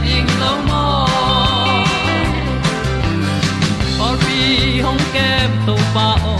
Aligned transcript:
ding 0.00 0.30
lo 0.40 0.52
mo 0.68 0.84
or 4.04 4.14
be 4.22 4.80
hong 4.84 5.02
kem 5.14 5.50
to 5.66 5.74
pa 5.94 6.08
o 6.32 6.36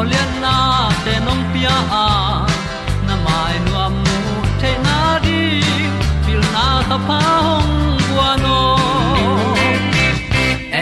olian 0.00 0.30
na 0.44 0.56
te 1.04 1.14
nong 1.26 1.44
pia 1.52 1.76
a 2.04 2.08
na 3.06 3.14
mai 3.24 3.54
nu 3.64 3.72
amo 3.86 4.18
te 4.60 4.70
na 4.84 4.96
di 5.24 5.42
pil 6.24 6.42
na 6.54 6.66
ta 6.90 6.98
pa 7.08 7.20
hong 7.46 7.72
bua 8.08 8.30
no 8.44 8.58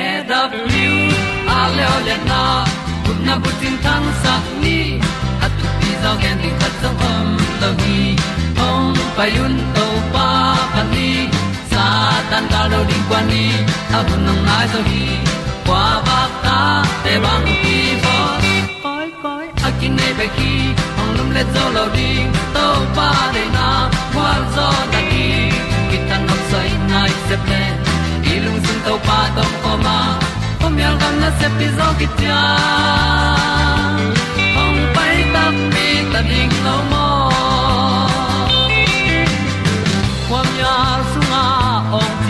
e 0.02 0.04
da 0.30 0.40
blue 0.52 1.00
a 1.56 1.60
le 1.76 1.84
olian 1.96 2.22
na 2.32 2.42
kun 3.04 3.18
na 3.26 3.34
bu 3.42 3.50
tin 3.60 3.76
tan 3.84 4.04
sa 4.22 4.34
ni 4.62 4.78
at 5.44 5.52
tu 5.58 5.66
pi 5.78 5.90
zo 6.02 6.12
gen 6.22 6.36
di 6.42 6.50
khat 6.58 6.74
zo 6.82 6.90
om 7.12 7.28
lo 7.60 7.70
gi 7.82 8.00
hong 8.58 8.94
pa 9.16 9.24
yun 9.36 9.54
to 9.74 9.86
pa 10.12 10.28
pa 10.74 10.82
ni 10.92 11.05
tan 12.30 12.44
cao 12.50 12.68
do 12.72 12.84
đi 12.88 12.94
qua 13.08 13.22
đi, 13.30 13.46
a 13.92 14.02
bu 14.02 14.16
nang 14.26 14.46
mai 14.46 14.66
zo 14.72 14.80
gi 14.90 15.06
qua 15.66 16.02
ba 16.06 16.20
ta 16.44 16.84
te 17.04 17.18
bang 17.24 17.46
ki 17.62 17.78
bo 18.04 18.16
koi 18.82 19.08
koi 19.22 19.46
a 19.66 19.70
kin 19.80 19.96
nei 19.96 20.12
be 20.18 20.26
ki 20.36 20.52
ong 21.00 21.12
lum 21.16 21.30
le 21.36 21.42
zo 21.54 21.64
lo 21.76 21.84
di 21.96 22.10
to 22.54 22.66
pa 22.96 23.10
de 23.34 23.44
na 23.56 23.68
kwa 24.14 24.30
zo 24.56 24.68
ta 24.92 25.00
ki 25.10 25.26
ki 25.90 25.98
tan 26.08 26.20
nok 26.28 26.40
sai 26.50 26.70
nai 26.90 27.10
se 27.28 27.36
ple 27.44 27.62
lung 28.44 28.60
sun 28.66 28.78
to 28.86 28.94
pa 29.06 29.18
tom 29.36 29.52
ko 29.62 29.72
ma. 29.84 29.98
Pom 30.60 30.78
yal 30.82 30.94
gam 31.00 31.14
na 31.22 31.30
se 31.38 31.48
pi 31.58 31.66
zo 31.78 31.88
ki 31.98 32.06
tia 32.18 32.40
ong 34.62 34.80
pai 34.94 35.16
ta 35.34 35.44
mi 35.72 35.88
ta 36.12 36.20
ding 36.30 36.54
lo 36.66 36.76
mo 36.90 37.05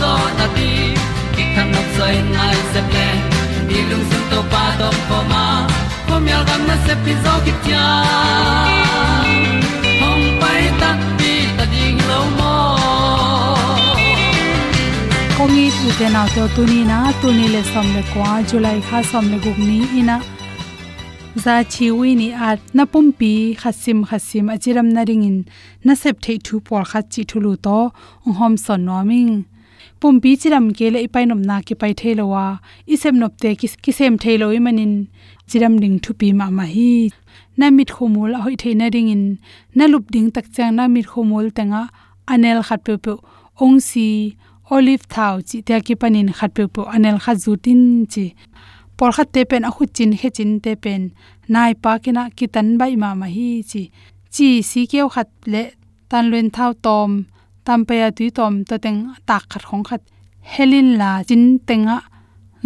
zo 0.00 0.12
na 0.38 0.46
ti 0.56 0.70
ki 1.34 1.44
kan 1.54 1.66
nok 1.74 1.88
sai 1.96 2.14
nai 2.36 2.56
se 2.72 2.80
ple 2.90 3.08
ni 3.68 3.78
lung 3.90 4.04
sun 4.10 4.22
to 4.30 4.40
pa 4.52 4.64
to 4.80 4.88
pa 5.08 5.18
ma. 5.32 5.44
Ko 6.08 6.14
mi 6.24 6.30
al 6.38 6.44
gam 6.48 6.62
na 6.68 6.76
se 6.86 6.94
pi 7.04 7.12
zo 7.24 7.34
ki 7.44 7.52
tia 7.64 7.86
hom 10.00 10.20
pai 10.42 10.62
ta 10.80 10.90
ti 11.18 11.32
ta 11.56 11.64
ding 11.72 12.00
lo 12.10 12.20
mo 12.38 12.54
kongi 15.36 15.66
tu 15.78 15.88
te 15.98 16.06
na 16.14 16.22
to 16.34 16.44
tu 16.54 16.62
ni 16.72 16.80
na 16.90 16.98
tu 17.20 17.28
ni 17.38 17.46
le 17.54 17.62
som 17.72 17.86
le 17.96 18.02
kwa 18.12 18.30
july 18.48 18.78
kha 18.88 18.98
som 19.10 19.24
le 19.32 19.38
gup 19.44 19.58
ni 19.68 19.78
ina 20.00 20.16
za 21.44 21.56
chi 21.72 21.86
wi 21.98 22.14
ni 22.20 22.28
at 22.50 22.60
na 22.76 22.84
pum 22.92 23.06
pi 23.18 23.32
khasim 23.60 23.98
khasim 24.08 24.46
achiram 24.54 24.88
na 24.96 25.02
ringin 25.08 25.38
na 25.86 25.94
sep 26.02 26.16
thei 26.24 26.38
thu 26.46 26.54
por 26.66 26.82
kha 26.90 27.00
chi 27.12 27.22
thulu 27.30 27.52
to 27.66 27.78
hom 28.38 28.54
son 28.64 28.80
noming 28.88 29.34
pumpi 30.00 30.30
chiram 30.40 30.66
ke 30.76 30.86
le 30.94 30.98
ipai 31.06 31.24
na 31.26 31.56
ki 31.66 31.74
pai 31.80 31.92
theilowa 32.00 32.44
isem 32.94 33.16
nop 33.20 33.32
te 33.42 33.50
ki 33.60 33.68
kisem 33.84 34.14
theilo 34.22 34.46
manin. 34.66 34.94
Chiram 35.48 35.74
ding 35.82 35.96
thupi 36.04 36.28
ma 36.34 36.46
ma 36.50 36.64
hi 36.74 37.10
na 37.58 37.70
mit 37.70 37.88
khomul 37.96 38.34
a 38.36 38.38
hoi 38.44 38.56
theina 38.62 38.86
ringin. 38.94 39.24
Na 39.76 39.84
lup 39.92 40.04
ding 40.14 40.30
tak 40.34 40.46
chang 40.54 40.76
na 40.76 40.84
mit 40.94 41.06
khomul 41.12 41.46
tanga 41.56 41.82
anel 42.32 42.60
khat 42.66 42.80
pe 42.86 42.94
pe 43.04 43.12
ong 43.64 43.78
si 43.88 44.06
olive 44.74 45.06
thau 45.14 45.34
chi 45.48 45.58
te 45.66 45.74
ki 45.86 45.94
panin 46.00 46.28
khat 46.38 46.50
pe 46.56 46.64
pe 46.74 46.82
anel 46.94 47.18
kha 47.24 47.32
zutin 47.42 47.82
chi. 48.12 48.26
Por 48.96 49.10
khat 49.16 49.28
te 49.34 49.40
pen 49.50 49.64
a 49.68 49.70
khu 49.76 49.84
chin 49.96 50.12
he 50.20 50.28
chin 50.36 50.52
te 50.64 50.72
pen. 50.84 51.02
Nai 51.52 51.72
pa 51.82 51.92
kina 52.02 52.22
kitan 52.38 52.68
bai 52.80 52.92
ma 53.02 53.10
ma 53.20 53.26
hi 53.36 53.48
chi. 53.70 53.82
Chi 54.34 54.48
si 54.70 54.80
keu 54.90 55.08
khat 55.14 55.28
le 55.52 55.62
tan 56.10 56.24
luen 56.30 56.48
thau 56.56 56.72
tom 56.84 57.10
tam 57.66 57.80
pe 57.88 57.94
ya 58.02 58.08
tui 58.16 58.28
tom 58.38 58.52
to 58.68 58.74
teng 58.84 58.98
tak 59.28 59.42
khat 59.50 59.62
khong 59.68 59.84
khat. 59.88 60.02
Helin 60.52 60.88
la 61.00 61.10
chin 61.28 61.44
tenga 61.68 61.96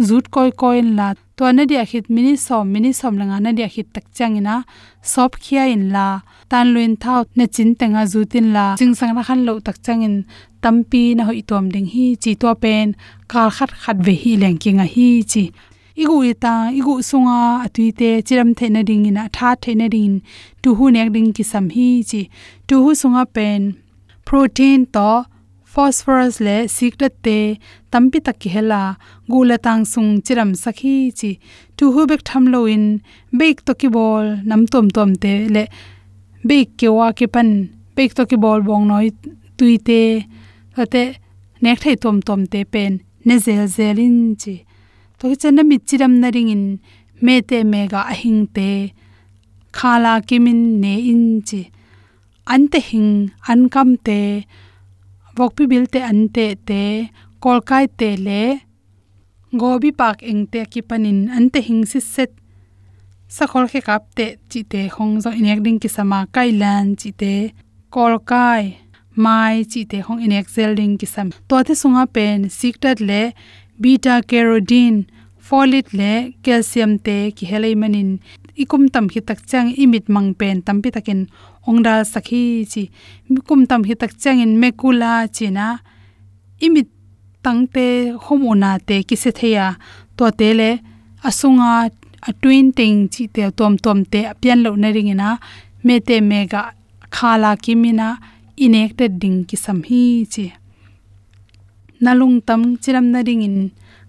zut 0.07 0.25
koi 0.35 0.49
koi 0.61 0.79
la 0.97 1.07
to 1.37 1.43
na 1.55 1.63
dia 1.71 1.83
khit 1.89 2.05
mini 2.15 2.33
som 2.45 2.63
mini 2.73 2.91
som 2.99 3.13
langa 3.19 3.37
na 3.45 3.51
dia 3.57 3.67
khit 3.73 3.87
tak 3.95 4.05
changina 4.17 4.55
sop 5.11 5.31
khia 5.43 5.63
in 5.75 5.83
la, 5.95 6.07
tan 6.51 6.65
luin 6.73 6.93
thau 7.03 7.19
na 7.37 7.45
chin 7.55 7.69
tenga 7.79 8.01
zutin 8.11 8.47
la. 8.55 8.65
Ching 8.79 8.93
sang 8.99 9.11
na 9.15 9.23
khan 9.27 9.39
lo 9.47 9.53
tak 9.67 9.77
changin 9.85 10.15
tampi 10.63 11.03
na 11.17 11.23
hoi 11.29 11.41
tom 11.49 11.65
ding 11.73 11.89
hi 11.93 12.05
chi 12.23 12.31
to 12.41 12.47
pen. 12.63 12.87
Kal 13.31 13.49
khat 13.57 13.71
khat 13.81 13.97
ve 14.05 14.13
hi 14.21 14.31
leng 14.41 14.57
kinga 14.63 14.85
hi 14.93 15.07
chi. 15.31 15.43
Igu 16.01 16.17
ita, 16.31 16.53
igu 16.79 16.93
sunga 17.09 17.37
atuite 17.65 18.09
chiram 18.27 18.49
theina 18.57 18.81
ding 18.89 19.05
ina, 19.09 19.23
tha 19.35 19.49
theina 19.63 19.87
ding 19.95 20.15
tu 20.61 20.69
hu 20.77 20.85
nek 20.95 21.09
ding 21.15 21.29
ki 21.35 21.43
sam 21.51 21.65
hi 21.75 21.87
chi. 22.09 22.21
Tu 22.67 22.75
hu 22.83 22.89
sunga 23.01 23.23
pen 23.35 23.61
protein 24.27 24.85
to 24.95 25.09
phosphorus 25.73 26.35
le 26.45 26.55
sikdat 26.75 27.13
te 27.25 27.37
tampi 27.91 28.19
takki 28.27 28.49
hela 28.55 28.81
gula 29.31 29.57
tang 29.65 29.83
sung 29.93 30.11
chiram 30.25 30.51
sakhi 30.63 30.95
chi 31.19 31.31
tu 31.77 31.85
hu 31.93 32.01
bek 32.11 32.21
tham 32.29 32.43
lo 32.53 32.61
in 32.75 32.85
bek 33.39 33.57
to 33.65 33.73
ki 33.81 33.89
bol 33.95 34.25
nam 34.49 34.61
tom 34.71 34.87
tom 34.95 35.11
te 35.23 35.33
le 35.55 35.63
bek 36.49 36.67
ke 36.79 36.87
wa 36.97 37.07
ke 37.17 37.25
pan 37.35 37.49
bek 37.95 38.11
to 38.17 38.23
ki 38.29 38.37
bol 38.43 38.59
bong 38.67 38.85
noi 38.91 39.07
tuite 39.57 40.01
ate 40.81 41.03
nek 41.63 41.77
thai 41.83 41.95
tom 42.03 42.17
tom 42.27 42.41
te 42.51 42.59
pen 42.73 42.93
ne 43.27 43.35
zel 43.45 43.63
zelin 43.77 44.17
chi 44.41 44.55
to 45.17 45.23
ki 45.29 45.35
chen 45.41 45.59
mi 45.69 45.77
chiram 45.87 46.13
na 46.21 46.27
ring 46.35 46.51
in 46.55 46.65
me 47.25 47.35
te 47.49 47.57
mega 47.73 48.01
ahing 48.13 48.41
te 48.55 48.69
khala 49.77 50.13
kimin 50.27 50.61
ne 50.83 50.93
in 51.11 51.23
chi 51.47 51.61
an 52.45 52.67
te 52.71 52.79
hing 52.89 53.31
an 53.51 53.69
kam 53.73 53.95
te 54.07 54.19
vok 55.37 55.55
pi 55.55 55.67
bil 55.71 55.85
te 55.93 55.99
an 56.11 56.27
te 56.35 56.45
te 56.67 56.81
kol 57.43 57.59
kai 57.69 57.85
te 57.99 58.09
le 58.27 58.41
gobi 59.61 59.91
pak 60.01 60.23
eng 60.31 60.43
te 60.51 60.65
ki 60.71 60.81
panin 60.89 61.19
an 61.37 61.49
te 61.53 61.59
hing 61.67 61.83
si 61.91 61.99
set 62.13 62.31
sa 63.35 63.47
khol 63.51 63.67
khe 63.71 63.81
kap 63.87 64.03
te 64.17 64.25
chi 64.49 64.61
te 64.71 64.81
khong 64.95 65.13
zo 65.23 65.29
inek 65.41 65.59
ding 65.65 65.79
ki 65.83 65.89
sama 65.97 66.19
kai 66.35 66.49
lan 66.61 66.95
chi 66.99 67.11
te 67.21 67.33
kol 67.95 68.15
kai 68.31 68.63
mai 69.23 69.55
chi 69.71 69.81
te 69.91 69.97
khong 70.05 70.21
inek 70.25 70.45
zel 70.55 70.71
ding 70.79 70.95
ki 70.99 71.07
sam 71.13 71.27
to 71.49 71.57
te 71.67 71.73
sunga 71.81 72.03
pen 72.15 72.37
siktat 72.59 72.97
le 73.09 73.21
beta 73.81 74.15
carotene 74.29 75.05
folate 75.47 75.91
le 75.99 76.13
calcium 76.45 76.91
te 77.05 77.17
ki 77.35 77.45
helai 77.51 77.73
manin 77.81 78.09
ikum 78.61 78.83
tam 78.93 79.05
hi 79.13 79.19
tak 79.29 79.39
chang 79.49 79.67
imit 79.83 80.05
mang 80.13 80.29
pen 80.39 80.55
tampi 80.67 80.89
takin 80.95 81.21
ongda 81.69 81.93
sakhi 82.13 82.43
chi. 82.71 82.83
Kum 83.47 83.61
tam 83.69 83.81
hi 83.87 83.93
tak 84.01 84.11
chang 84.21 84.39
in 84.45 84.53
mekula 84.61 85.11
china 85.35 85.65
imit 86.65 86.87
tangte 87.43 87.85
homona 88.25 88.71
te 88.87 88.95
ki 89.07 89.15
se 89.23 89.31
theya 89.39 89.65
to 90.17 90.25
te 90.39 90.47
le 90.59 90.69
asunga 91.27 91.71
a 92.29 92.31
twin 92.41 92.67
ting 92.77 92.97
chi 93.13 93.23
te 93.35 93.41
tom 93.57 93.73
tom 93.83 93.99
te 94.11 94.19
pian 94.41 94.59
lo 94.65 94.69
na 94.81 94.87
ringina 94.95 95.29
me 95.85 95.95
te 96.07 96.15
mega 96.29 96.61
khala 97.15 97.51
kimina 97.63 98.07
inek 98.65 98.91
te 98.99 99.05
ding 99.21 99.39
ki 99.49 99.57
sam 99.63 99.79
hi 99.87 100.01
chi. 100.33 100.45
Nalung 102.03 102.37
tam 102.47 102.61
chiram 102.81 103.07
na 103.13 103.19
ringin 103.27 103.57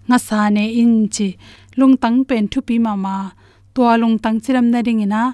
nga 0.07 0.17
sa 0.27 0.39
ne 0.55 0.63
in 0.81 0.93
chi. 1.15 1.27
Lung 1.79 1.95
tang 2.01 2.17
pen 2.29 2.43
thu 2.51 2.59
pi 2.67 2.75
mama 2.85 2.97
ma 3.03 3.15
lung 3.81 4.19
tang 4.19 4.39
chiram 4.43 4.69
na 4.69 4.79
ringina 4.85 5.33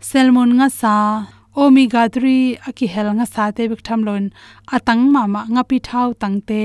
salmon 0.00 0.50
nga 0.58 0.68
sa 0.80 0.94
omega 1.56 2.06
3 2.06 2.68
aki 2.68 2.86
hel 2.86 3.08
nga 3.18 3.26
sa 3.26 3.50
te 3.50 3.62
bik 3.70 3.82
tham 3.86 4.00
lon 4.06 4.24
atang 4.76 5.02
mama 5.14 5.42
nga 5.54 5.62
pi 5.68 5.78
thau 5.88 6.08
tang 6.14 6.38
te, 6.48 6.62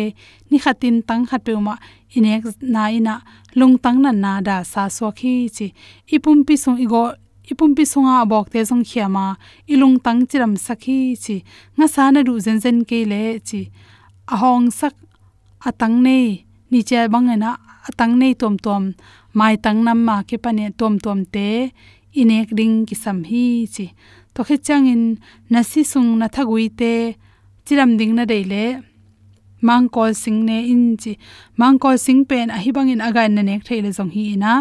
ni 0.50 0.58
khatin 0.64 1.02
tang 1.08 1.24
khat 1.30 1.42
pe 1.46 1.52
ma 1.68 1.76
inek 2.16 2.44
na 2.62 2.84
ina, 2.98 3.16
lung 3.60 3.76
tang 3.84 3.98
na 4.04 4.12
na 4.24 4.34
da 4.48 4.58
sa 4.72 4.82
so 4.98 5.10
khi 5.20 5.50
chi. 5.56 5.68
Ipum 6.16 6.46
pi 6.48 6.56
sung 6.64 6.78
igo, 6.86 7.04
ipum 7.52 7.72
pi 7.78 7.84
sunga 7.92 8.16
bok 8.32 8.48
te 8.54 8.60
song 8.70 8.84
khiama 8.90 9.26
ilung 9.74 9.98
tang 10.06 10.22
chiram 10.30 10.54
sakhi 10.66 11.00
chi. 11.24 11.36
Nga 11.78 11.88
sa 11.94 12.04
na 12.14 12.20
ru 12.28 12.34
zen 12.46 12.60
zen 12.64 12.78
ke 12.90 13.00
le 13.12 13.24
chi. 13.48 13.62
Ahong 14.34 14.70
sak, 14.80 14.96
atang 15.68 15.98
nei, 16.06 16.46
ni 16.72 16.80
che 16.90 17.00
bang 17.14 17.30
na 17.44 17.52
atang 17.88 18.14
nei 18.22 18.34
tom 18.42 18.56
tom, 18.66 18.84
mai 19.38 19.56
tang 19.64 19.80
nam 19.86 20.00
ma 20.08 20.18
ke 20.30 20.38
pane 20.44 20.66
tom 20.80 20.94
tom 21.06 21.20
te, 21.34 21.50
inek 22.22 22.50
ding 22.58 22.76
ki 22.88 22.96
sam 23.04 23.20
hi 23.30 23.46
chi. 23.74 23.86
To 24.34 24.42
khe 24.48 24.58
changin 24.68 25.04
nasi 25.52 25.82
sung 25.92 26.10
na 26.20 26.28
thagui 26.36 26.66
te, 26.80 26.94
chiram 27.66 27.92
ding 28.00 28.14
na 28.16 28.24
deile 28.32 28.66
mang 29.64 29.88
kol 29.96 30.12
sing 30.14 30.40
ne 30.48 30.58
in 30.74 30.98
chi. 31.02 31.14
Mang 31.60 31.80
kol 31.84 31.98
sing 32.06 32.26
pen 32.30 32.52
a 32.56 32.58
hibang 32.64 32.90
in 32.94 33.02
aga 33.08 33.24
na 33.30 33.42
nek 33.50 33.62
theile 33.68 33.90
jong 33.98 34.12
hi 34.16 34.26
na 34.44 34.54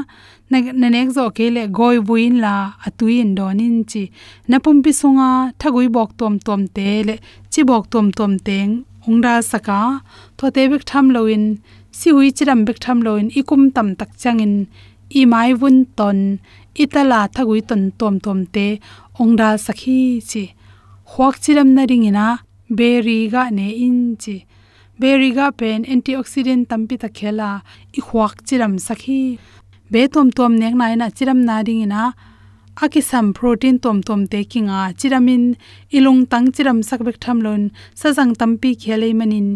na 0.50 0.88
nek 0.94 1.08
zo 1.16 1.25
ke 1.36 1.46
le 1.56 1.62
goi 1.78 1.96
buin 2.08 2.34
la 2.44 2.54
atui 2.86 3.18
in 3.25 3.34
don 3.38 3.60
in 3.66 3.76
chi. 3.90 4.04
Na 4.48 4.56
pum 4.64 4.78
pi 4.84 4.92
sunga 5.00 5.28
thagui 5.60 5.86
bok 5.96 6.10
tom 6.20 6.34
tom 6.46 6.62
te 6.76 6.88
le, 7.08 7.14
chi 7.52 7.60
bok 7.70 7.84
tom 7.92 8.06
tom 8.18 8.32
teng 8.48 8.72
ongda 9.08 9.34
saka 9.50 9.80
to 10.36 10.44
te 10.54 10.62
bik 10.70 10.84
tham 10.90 11.06
loin 11.14 11.44
si 11.98 12.08
hui 12.14 12.28
chiram 12.36 12.60
bek 12.66 12.78
tham 12.84 12.98
loin 13.06 13.26
ikum 13.40 13.62
tam 13.74 13.88
tak 14.00 14.10
changin 14.22 14.54
i 15.20 15.22
mai 15.32 15.50
vun 15.60 15.78
ton, 15.98 16.18
itala 16.82 17.20
thagui 17.34 17.60
ton 17.68 17.82
tom 17.98 18.14
tom 18.24 18.38
te, 18.54 18.66
ongda 19.20 19.48
sakhi 19.66 20.00
chi. 20.30 20.44
Huak 21.12 21.36
chiram 21.44 21.68
na 21.76 21.82
ringina 21.90 22.26
berry 22.78 23.20
ga 23.32 23.42
ne 23.58 23.68
in 23.86 23.98
chi. 24.22 24.36
Berry 25.00 25.30
ga 25.38 25.46
pen 25.58 25.80
antioxidant 25.92 26.64
tampi 26.70 26.96
ta 27.02 27.08
khela 27.18 27.50
i 27.98 28.00
huak 28.08 28.34
chiram 28.46 28.74
sakhi. 28.86 29.22
Be 29.92 30.02
tom 30.14 30.28
tom 30.36 30.52
nek 30.62 30.74
nai 30.80 30.94
na 31.00 31.06
chiram 31.16 31.40
na 31.48 31.56
ringina 31.68 32.02
aki 32.84 33.02
sam 33.10 33.26
protein 33.36 33.78
tom 33.78 33.98
tom 34.08 34.20
te 34.32 34.40
kinga, 34.52 34.80
chiramin, 35.00 35.44
ilung 35.96 36.22
tang 36.30 36.46
chiram 36.54 36.78
sakbek 36.88 37.18
thamlon 37.24 37.62
sajang 38.00 38.32
tampi 38.40 38.70
khelei 38.82 39.12
manin 39.18 39.48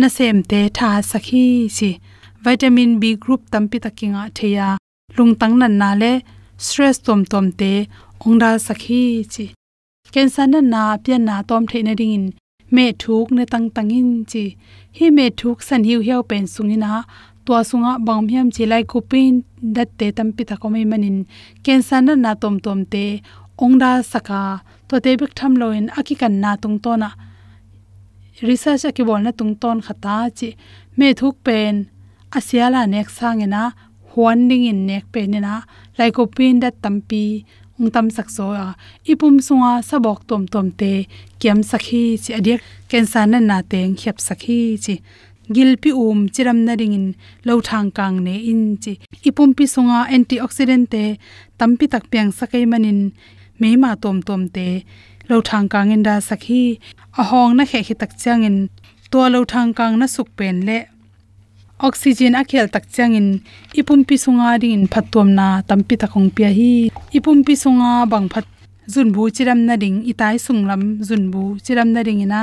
na 0.00 0.08
sem 0.16 0.38
te 0.50 0.60
tha 0.76 0.90
sakhi 1.10 1.44
si 1.76 1.90
vitamin 2.44 2.90
b 3.00 3.04
group 3.22 3.42
tampi 3.52 3.78
takinga 3.84 4.22
theya 4.36 4.68
lungtang 5.16 5.54
nan 5.60 5.74
na 5.80 5.90
le 6.02 6.12
stress 6.64 6.96
tom 7.06 7.20
tom 7.32 7.46
te 7.60 7.72
ongda 8.24 8.50
sakhi 8.66 9.02
chi 9.32 9.46
cancer 10.12 10.46
na 10.52 10.60
na 10.72 10.82
pian 11.04 11.22
na 11.28 11.42
tom 11.48 11.62
the 11.70 11.82
na 11.82 11.94
ring 11.98 12.14
in. 12.18 12.24
Me 12.74 12.84
thuk 13.02 13.30
ne 13.36 13.44
tang 13.52 13.68
tangin 13.76 14.08
chi 14.30 14.44
hi 14.96 15.06
me 15.16 15.26
thuk 15.38 15.58
san 15.68 15.82
hiu 15.88 16.00
hiao 16.06 16.22
pen 16.30 16.44
sungina 16.54 16.90
to 17.46 17.52
sunga 17.68 17.92
bangmhiam 18.06 18.48
chi 18.54 18.64
lai 18.72 18.82
ko 18.90 18.98
pin 19.10 19.34
dat 19.76 19.88
te 19.98 20.06
tam 20.16 20.28
pi 20.36 20.42
ta 20.50 20.56
ko 20.62 20.66
manin. 20.68 21.18
Cancer 21.64 22.00
na 22.06 22.14
na 22.24 22.32
tom 22.42 22.56
tom 22.64 22.80
te 22.92 23.04
ongda 23.64 23.90
saka. 24.12 24.40
To 24.88 24.94
te 25.04 25.10
bik 25.20 25.32
tham 25.38 25.52
loin 25.60 25.86
akikan 25.98 26.34
na 26.42 26.50
tung 26.62 26.78
to 26.84 26.92
na 27.02 27.08
research 28.48 28.84
aki 28.88 29.02
bol 29.08 29.20
na 29.24 29.32
tung 29.38 29.54
ton 29.62 29.78
khata 29.86 30.16
chi 30.38 30.48
me 30.98 31.08
thuk 31.20 31.36
pen. 31.46 31.74
Asiala 32.38 32.82
nek 32.86 33.08
sang 33.10 33.42
ena 33.46 33.64
ding 34.48 34.64
in 34.70 34.86
nek 34.86 35.04
pen 35.12 35.34
ena 35.34 35.40
na 35.40 35.54
lai 35.98 36.10
ko 36.16 36.22
pin 36.36 36.60
dat 36.62 36.74
tampi 36.82 37.24
ung 37.78 37.90
tam 37.94 38.06
sak 38.16 38.28
so 38.36 38.46
a 38.64 38.66
ipum 39.10 39.34
sunga 39.46 39.72
sabok 39.88 40.20
tom 40.28 40.42
tom 40.52 40.66
te, 40.80 40.92
kiam 41.40 41.58
sakhi 41.70 42.02
chi 42.22 42.30
adiak 42.38 42.60
cancer 42.90 43.26
na 43.32 43.38
na 43.50 43.58
teng 43.70 43.92
khep 44.00 44.16
sakhi 44.26 44.58
chi 44.84 44.94
gilpi 45.54 45.90
um 46.02 46.20
chiram 46.34 46.58
na 46.66 46.72
ring 46.80 46.94
in 46.98 47.06
lo 47.46 47.54
thang 47.68 47.88
kang 47.96 48.16
ne 48.26 48.34
in 48.50 48.62
chi 48.82 48.92
ipum 49.28 49.50
pi 49.56 49.64
sunga 49.74 49.98
antioxidant 50.14 50.86
te, 50.92 51.04
tampi 51.58 51.84
tak 51.92 52.04
piang 52.10 52.30
sakai 52.38 52.64
manin 52.70 53.00
meima 53.60 53.90
tom 54.02 54.18
tom 54.28 54.42
te 54.54 54.66
lo 55.30 55.38
thang 55.48 55.66
kang 55.72 55.90
in 55.94 56.02
da 56.08 56.14
sakhi 56.28 56.62
ahong 57.20 57.52
na 57.58 57.64
khe 57.70 57.80
khi 57.86 57.94
tak 58.02 58.12
chang 58.22 58.42
in 58.48 58.56
to 59.10 59.20
lo 59.34 59.40
thang 59.52 59.70
kang 59.78 59.94
na 60.00 60.06
suk 60.14 60.28
pen 60.38 60.56
le. 60.68 60.78
Oxygen 61.86 62.34
a 62.40 62.42
khel 62.50 62.66
tak 62.74 62.84
changin 62.94 63.28
ipum 63.80 64.00
pi 64.08 64.16
sunga 64.24 64.48
ring 64.60 64.74
in 64.78 64.84
phatom 64.92 65.28
na 65.38 65.46
tampi 65.68 65.94
takong 66.02 66.28
pia 66.36 66.50
hi. 66.58 66.72
Ipum 67.16 67.38
pi 67.46 67.54
sunga 67.62 67.90
bang 68.12 68.28
phat 68.32 68.46
zun 68.92 69.08
bu 69.14 69.22
chiram 69.36 69.60
na 69.68 69.74
ding, 69.82 69.98
itai 70.10 70.36
sunglam 70.46 70.82
zun 71.08 71.22
bu 71.32 71.42
chiram 71.64 71.88
na 71.94 72.00
ring 72.06 72.20
ina 72.26 72.40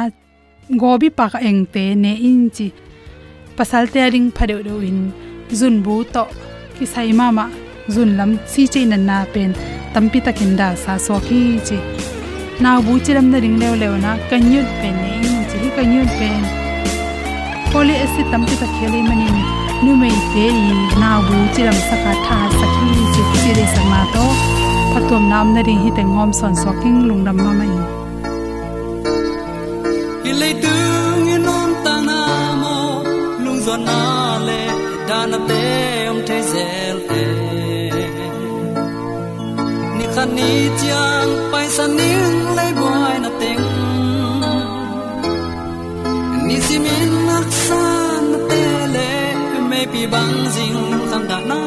gobi 0.81 1.09
pak 1.17 1.33
eng 1.49 1.61
te 1.73 1.83
ne 2.03 2.11
in 2.29 2.41
chi. 2.55 2.67
Pasal 3.57 3.83
te 3.93 4.01
ring 4.13 4.27
phade 4.37 4.57
do 4.67 4.75
in. 4.89 4.99
Zun 5.59 5.75
bu 5.85 5.95
to 6.13 6.23
ki 6.75 6.85
sai 6.93 7.09
ma 7.19 7.27
ma 7.37 7.45
zun 7.93 8.09
lam 8.17 8.31
si 8.51 8.61
che 8.73 8.81
nan 8.91 9.03
na 9.09 9.17
pen 9.33 9.51
tampi 9.93 10.19
takin 10.25 10.51
da 10.59 10.67
sa 10.83 10.93
so 11.05 11.15
ki 11.27 11.39
chi 11.67 11.79
nào 12.59 12.81
bu 12.81 12.93
chiram 13.05 13.25
na 13.31 13.37
ring 13.43 13.57
leo 13.61 13.75
leo 13.81 13.95
na 14.03 14.11
kanyut 14.29 14.67
pen 14.81 14.95
ne 15.01 15.09
in 15.27 15.35
chi 15.49 15.69
kanyut 15.77 16.09
pen 16.19 16.41
poli 17.71 17.95
esi 18.05 18.21
tam 18.31 18.41
ti 18.47 18.55
ta 18.61 18.67
khele 18.75 18.99
manin 19.09 19.35
nu 19.83 19.91
mei 20.01 20.17
te 20.33 20.45
i 20.61 20.71
nào 21.01 21.19
bu 21.27 21.35
chiram 21.55 21.77
saka 21.89 22.13
tha 22.25 22.37
sakhi 22.59 22.87
chi 23.13 23.21
chi 23.33 23.49
re 23.57 23.65
sama 23.75 24.01
to 24.13 24.25
phatom 24.93 25.23
nam 25.33 25.47
na 25.55 25.61
ring 25.67 25.81
hi 25.83 25.91
te 25.97 26.03
ngom 26.13 26.31
son 26.39 26.53
soking 26.63 26.97
lungdam 27.07 27.37
ma 27.43 27.51
mai 27.59 27.73
hi 30.23 30.31
le 30.41 30.49
tu 30.63 30.75
ngi 31.23 31.37
nom 31.47 31.69
ta 31.85 31.95
na 32.09 32.19
mo 32.61 32.75
lung 33.43 33.59
zo 33.65 33.75
na 33.87 34.01
le 34.47 34.61
da 35.09 35.19
na 35.31 35.37
te 35.49 35.63
om 36.11 36.19
te 36.27 36.37
zel 36.51 36.86
ni 40.35 40.35
khan 40.35 40.35
ni 40.35 40.51
chiang 40.79 41.31
pai 41.51 41.67
san 41.69 41.91
ning 41.95 42.55
le 42.57 42.67
boy 42.79 43.15
na 43.23 43.29
teng 43.41 43.65
ni 46.47 46.57
si 46.65 46.75
min 46.85 47.11
nak 47.27 47.47
san 47.67 48.25
te 48.49 48.63
le 48.95 49.09
me 49.69 49.81
pi 49.91 50.01
bang 50.13 50.35
jing 50.53 50.81
kham 51.09 51.23
da 51.29 51.39
na. 51.49 51.61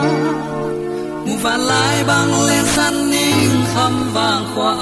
Mu 1.25 1.35
van 1.43 1.61
lai 1.71 1.97
bang 2.11 2.33
le 2.49 2.59
san 2.75 2.95
ning 3.13 3.65
kham 3.73 3.95
bang 4.15 4.45
khwa 4.53 4.73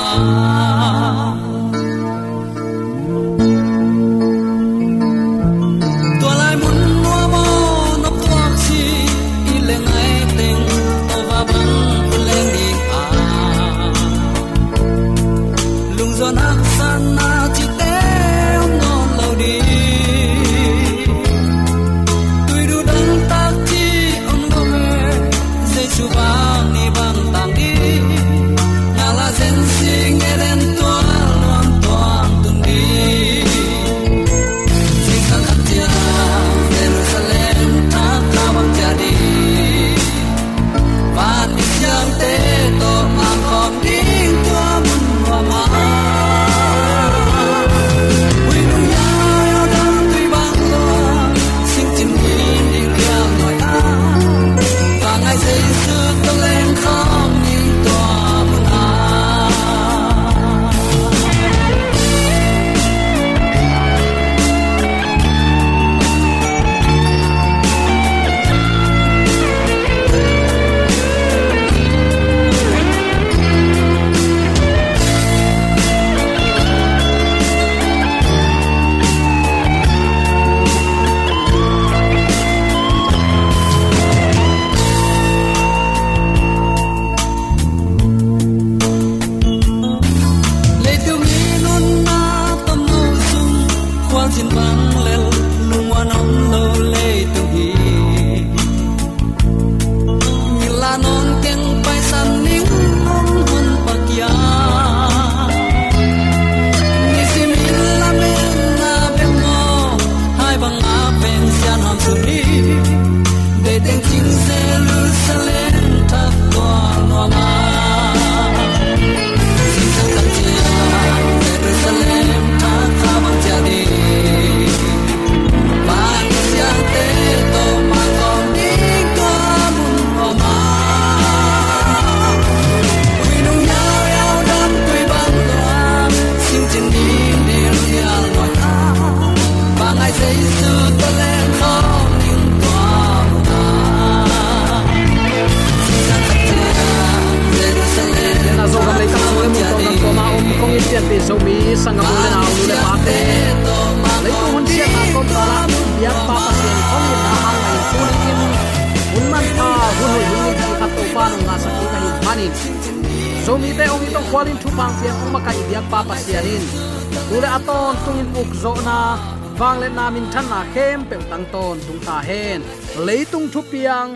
namin 169.98 170.30
than 170.30 170.46
na 170.46 170.60
khem 170.74 171.00
pe 171.10 171.16
tang 171.30 171.46
ton 171.52 171.76
tung 171.86 172.00
ta 172.06 172.16
hen 172.28 172.60
leitung 173.06 173.46
thu 173.52 173.60
piang 173.70 174.10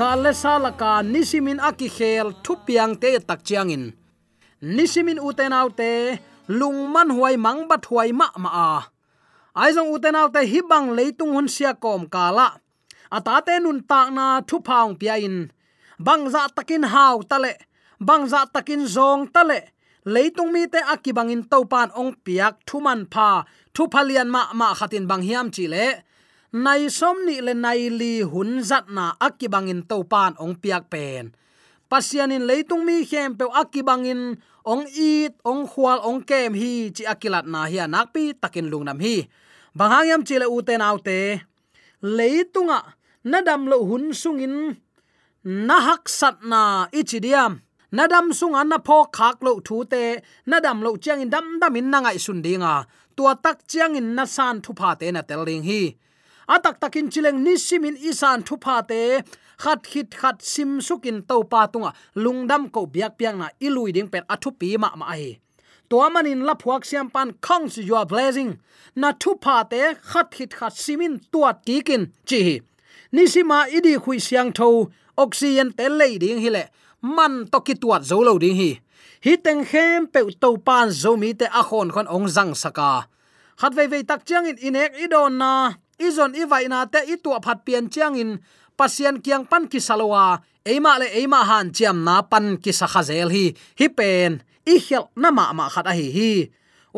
gale 0.00 0.32
salaka 0.42 0.92
nisimin 1.12 1.60
aki 1.68 1.88
khel 1.96 2.26
thu 2.44 2.52
piang 2.66 2.92
te 3.02 3.10
tak 3.28 3.40
chiangin 3.46 3.84
nisimin 4.76 5.20
uten 5.28 5.52
autte 5.60 5.92
lungman 6.58 7.08
huai 7.16 7.36
mang 7.44 7.60
bat 7.70 7.82
huai 7.90 8.10
ma 8.20 8.28
ma 8.42 8.50
a. 8.68 8.72
Aizong 9.62 9.90
uten 9.94 10.18
autte 10.20 10.40
hibang 10.52 10.86
leitung 10.96 11.32
hun 11.36 11.48
sia 11.54 11.72
kom 11.84 12.02
kala 12.14 12.48
atate 13.16 13.54
nun 13.64 13.78
tak 13.90 14.08
na 14.16 14.26
thu 14.48 14.56
paung 14.68 14.94
pia 15.00 15.14
in 15.26 15.36
bangza 16.06 16.42
dạ 16.44 16.52
takin 16.56 16.84
hau 16.92 17.16
tale 17.30 17.52
bangza 18.08 18.40
dạ 18.40 18.50
takin 18.54 18.82
zong 18.94 19.22
tale 19.34 19.58
leitung 20.06 20.54
mi 20.54 20.70
te 20.70 20.78
akibangin 20.78 21.42
topan 21.50 21.90
ong 21.90 22.14
piak 22.22 22.62
thuman 22.62 23.10
pha, 23.10 23.42
thu 23.74 23.90
phalian 23.90 24.30
ma 24.30 24.54
ma 24.54 24.70
khatin 24.78 25.04
bang 25.10 25.22
hiam 25.26 25.50
chi 25.50 25.66
le. 25.66 25.86
Nai 26.64 26.86
som 26.88 27.16
ni 27.26 27.42
le 27.46 27.52
nai 27.54 27.90
li 27.90 28.22
hun 28.22 28.62
zat 28.62 28.86
na 28.96 29.04
akibangin 29.26 29.82
topan 29.90 30.32
ong 30.38 30.54
piak 30.62 30.84
pen. 30.92 31.34
Pasianin 31.90 32.46
leitung 32.46 32.86
mi 32.86 33.02
khem 33.10 33.34
pe 33.38 33.44
akibangin 33.50 34.38
ong 34.72 34.86
it 34.94 35.34
ong 35.42 35.66
khwal 35.66 35.98
ong 36.08 36.22
kem 36.22 36.54
hi 36.54 36.94
chi 36.94 37.02
akilat 37.12 37.46
na 37.52 37.66
hi 37.70 37.78
anak 37.82 38.14
pi 38.14 38.30
takin 38.42 38.70
lungnam 38.70 39.02
hi. 39.02 39.26
Banghayam 39.76 40.22
chile 40.22 40.46
uten 40.46 40.80
autte 40.80 41.42
leitunga, 42.00 42.80
nadam 43.26 43.66
lo 43.66 43.82
hun 43.82 44.14
sungin 44.14 44.78
na 45.44 45.76
hak 45.86 46.08
sat 46.08 46.36
na 46.46 46.86
ichidiam 46.94 47.65
nadam 47.92 48.32
sung 48.32 48.54
an 48.54 48.68
na 48.68 48.78
pho 48.78 49.04
khak 49.04 49.42
lo 49.42 49.60
thu 49.60 49.84
te, 49.84 50.20
nadam 50.46 50.82
lo 50.82 50.96
chiang 50.96 51.20
in 51.20 51.30
dam 51.30 51.60
dam 51.60 51.76
in 51.76 51.90
nangai 51.90 52.18
sun 52.20 52.42
dinga 52.42 52.86
tua 53.16 53.34
tak 53.34 53.66
chiang 53.66 53.96
in 53.96 54.14
na 54.14 54.24
san 54.24 54.60
thu 54.60 54.72
pha 54.78 54.94
te 54.94 55.10
na 55.10 55.22
tel 55.22 55.44
ring 55.44 55.62
hi. 55.62 55.96
Atak 56.48 56.76
takin 56.80 57.08
chileng 57.12 57.38
nisimin 57.44 57.96
isan 58.08 58.42
thu 58.46 58.56
pha 58.64 58.76
te, 58.90 59.00
khat 59.62 59.80
khit 59.90 60.10
khat 60.20 60.36
sim 60.42 60.80
sukin 60.86 61.18
to 61.28 61.42
pa 61.52 61.66
tunga. 61.66 61.90
Lungdam 62.22 62.70
ko 62.74 62.86
biak 62.86 63.12
piang 63.18 63.38
na 63.38 63.48
ilui 63.66 63.92
ding 63.96 64.08
pet 64.12 64.24
athu 64.34 64.50
pi 64.60 64.76
ma 64.76 64.90
ma 65.00 65.06
hi. 65.20 65.38
To 65.88 65.96
manin 66.10 66.44
la 66.48 66.54
phuak 66.54 66.84
siam 66.84 67.08
pan 67.10 67.28
khong 67.46 67.70
si 67.72 67.82
your 67.82 68.04
blessing 68.04 68.58
na 68.94 69.12
thu 69.20 69.30
pha 69.42 69.56
te, 69.70 69.82
khat 70.10 70.30
khit 70.36 70.50
khat 70.58 70.74
simin 70.84 71.14
tuat 71.32 71.56
tikin 71.66 72.02
chi 72.28 72.60
nisima 73.12 73.58
idi 73.76 73.94
khui 74.04 74.18
siang 74.26 74.52
tho, 74.52 74.90
oxygen 75.16 75.72
te 75.78 75.88
lei 75.88 76.18
ding 76.18 76.40
hi 76.44 76.50
le 76.56 76.64
man 77.06 77.46
to 77.46 77.62
ki 77.62 77.78
tuat 77.78 78.02
zo 78.02 78.18
lo 78.26 78.34
ding 78.42 78.58
hi. 78.58 78.70
Hi 79.22 79.34
teng 79.38 79.62
khem 79.62 80.10
pe 80.10 80.26
to 80.42 80.58
pan 80.58 80.90
zo 80.90 81.14
mi 81.14 81.30
te 81.38 81.46
a 81.46 81.62
khon 81.62 81.94
khon 81.94 82.10
ong 82.10 82.26
zang 82.26 82.52
saka. 82.58 83.06
Khat 83.56 83.72
ve 83.78 83.86
ve 83.86 84.02
tak 84.02 84.26
chiang 84.26 84.50
in 84.50 84.58
inek 84.58 84.98
idon 84.98 85.38
na. 85.38 85.78
Izon 85.96 86.36
i 86.36 86.44
vai 86.44 86.66
na 86.68 86.84
te 86.84 87.00
i 87.06 87.16
tu 87.16 87.30
phat 87.44 87.62
pian 87.64 87.86
chiang 87.88 88.18
in. 88.18 88.30
Pasian 88.76 89.22
kiang 89.24 89.46
pan 89.48 89.64
ki 89.70 89.80
salwa 89.80 90.42
eima 90.66 90.98
le 91.00 91.08
eima 91.16 91.40
han 91.48 91.72
chiam 91.72 92.04
na 92.04 92.20
pan 92.20 92.58
ki 92.58 92.72
sakha 92.74 93.00
zel 93.06 93.30
hi. 93.32 93.54
Hi 93.78 93.86
pen. 93.88 94.42
I 94.66 94.76
khel 94.82 95.08
na 95.16 95.30
ma 95.30 95.54
ma 95.56 95.70
khat 95.72 95.86
a 95.86 95.94
hi 95.94 96.08
hi 96.16 96.32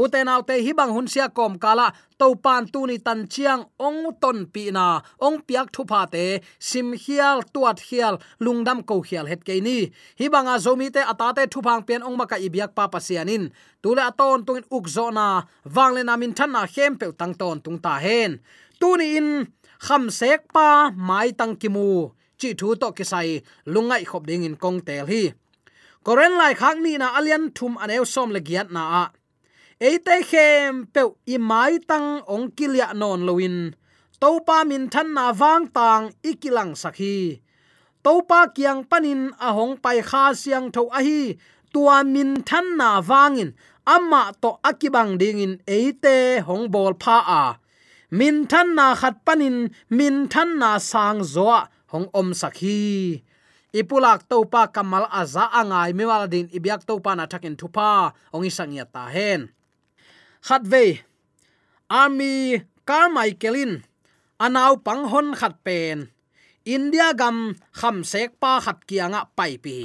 uten 0.02 0.30
autte 0.32 0.54
hibang 0.64 0.92
hun 0.94 1.06
sia 1.12 1.26
kom 1.28 1.58
kala 1.64 1.86
to 2.18 2.26
pan 2.44 2.62
tu 2.72 2.80
ni 2.86 2.96
tan 3.06 3.20
chiang 3.32 3.62
ong 3.86 4.00
ton 4.22 4.38
pi 4.52 4.70
na. 4.76 4.86
Ong 5.26 5.38
piak 5.46 5.68
thu 5.74 5.82
pha 5.90 6.00
te, 6.14 6.24
sim 6.68 6.88
hial, 7.02 7.42
tuat 7.52 7.78
hial 7.88 8.14
lungdam 8.44 8.78
ko 8.88 9.02
hial 9.08 9.26
het 9.30 9.42
ke 9.48 9.58
ni. 9.66 9.78
Hi 10.18 10.26
banga 10.34 10.54
zomi 10.64 10.88
te 10.94 11.02
atate 11.12 11.42
thu 11.52 11.60
phang 11.66 11.82
pen 11.88 12.02
ong 12.06 12.16
maka 12.20 12.36
ibiak 12.46 12.72
pa 12.76 12.84
pasianin 12.92 13.44
tule 13.82 14.02
aton 14.10 14.44
tungin 14.46 14.66
uk 14.76 14.86
zo 14.94 15.06
na 15.18 15.26
wangle 15.74 16.02
na 16.04 16.14
min 16.20 16.32
than 16.38 16.50
na 16.54 16.62
hem 16.74 16.92
pe 17.00 17.06
tang 17.20 17.34
ton 17.40 17.58
tung 17.64 17.78
ta 17.84 17.94
hen. 18.04 18.38
Tu 18.80 18.88
ni 18.98 19.16
in, 19.18 19.28
kham 19.86 20.10
sek 20.18 20.40
pa 20.54 20.90
mai 21.08 21.28
tang 21.38 21.54
ki 21.60 21.68
mu. 21.74 21.88
Chi 22.38 22.54
thu 22.58 22.68
to 22.80 22.88
ki 22.96 23.04
sai 23.04 23.42
lungai 23.72 24.02
khop 24.10 24.24
ding 24.28 24.44
in 24.48 24.56
kong 24.62 24.78
tel 24.86 25.06
hi. 25.10 25.22
Koren 26.06 26.34
lai 26.40 26.54
khak 26.60 26.76
ni 26.84 26.92
na 26.96 27.08
alian 27.18 27.44
thum 27.56 27.72
anew 27.82 28.04
som 28.14 28.30
le 28.30 28.40
giat 28.48 28.70
na 28.70 28.82
a 29.02 29.04
eite 29.80 30.16
khem 30.30 30.86
pe 30.94 31.02
i 31.34 31.36
mai 31.38 31.78
tang 31.90 32.22
ong 32.26 32.50
kilia 32.56 32.90
non 33.00 33.22
loin 33.28 33.56
topa 34.20 34.66
min 34.68 34.90
than 34.92 35.08
na 35.16 35.30
wang 35.40 35.70
tang 35.76 36.10
ikilang 36.30 36.74
sakhi 36.82 37.38
topa 38.02 38.40
kiang 38.54 38.82
panin 38.90 39.36
ahong 39.36 39.76
pai 39.84 39.98
kha 40.00 40.32
siang 40.32 40.72
tho 40.74 40.88
a 40.98 41.00
hi. 41.04 41.36
Tua 41.68 42.00
min 42.00 42.40
than 42.48 42.80
na 42.80 43.04
wangin 43.04 43.52
amma 43.84 44.32
to 44.40 44.56
akibang 44.64 45.20
ding 45.20 45.36
in 45.44 45.54
eite 45.68 46.40
hong 46.40 46.72
bol 46.72 46.96
pha 46.96 47.18
a. 47.20 47.44
Min 48.08 48.48
than 48.48 48.72
na 48.72 48.96
khat 48.96 49.20
panin, 49.26 49.68
min 49.92 50.32
than 50.32 50.56
na 50.56 50.80
sang 50.80 51.20
zo 51.20 51.52
hong 51.92 52.08
om 52.16 52.32
sakhi 52.32 53.20
ipulak 53.76 54.24
topa 54.30 54.72
kamal 54.72 55.04
aza 55.12 55.44
angai. 55.52 55.92
Mewala 55.92 56.24
din 56.24 56.48
ibyak 56.48 56.88
topa 56.88 57.12
na 57.12 57.28
thakin 57.28 57.52
thupa. 57.60 58.16
Ongi 58.32 58.48
isangya 58.48 58.88
ta 58.88 59.12
hen 59.12 59.52
khát 60.48 60.62
về 60.64 60.96
army 61.88 62.58
carmichaelin, 62.86 63.80
anau 64.38 64.76
pang 64.76 65.04
hon 65.04 65.34
khat 65.34 65.52
pen, 65.64 66.06
india 66.64 67.12
gam 67.18 67.52
kham 67.72 68.04
sek 68.04 68.30
pa 68.40 68.60
khat 68.60 68.76
kianga 68.88 69.24
pai 69.36 69.58
pi. 69.64 69.76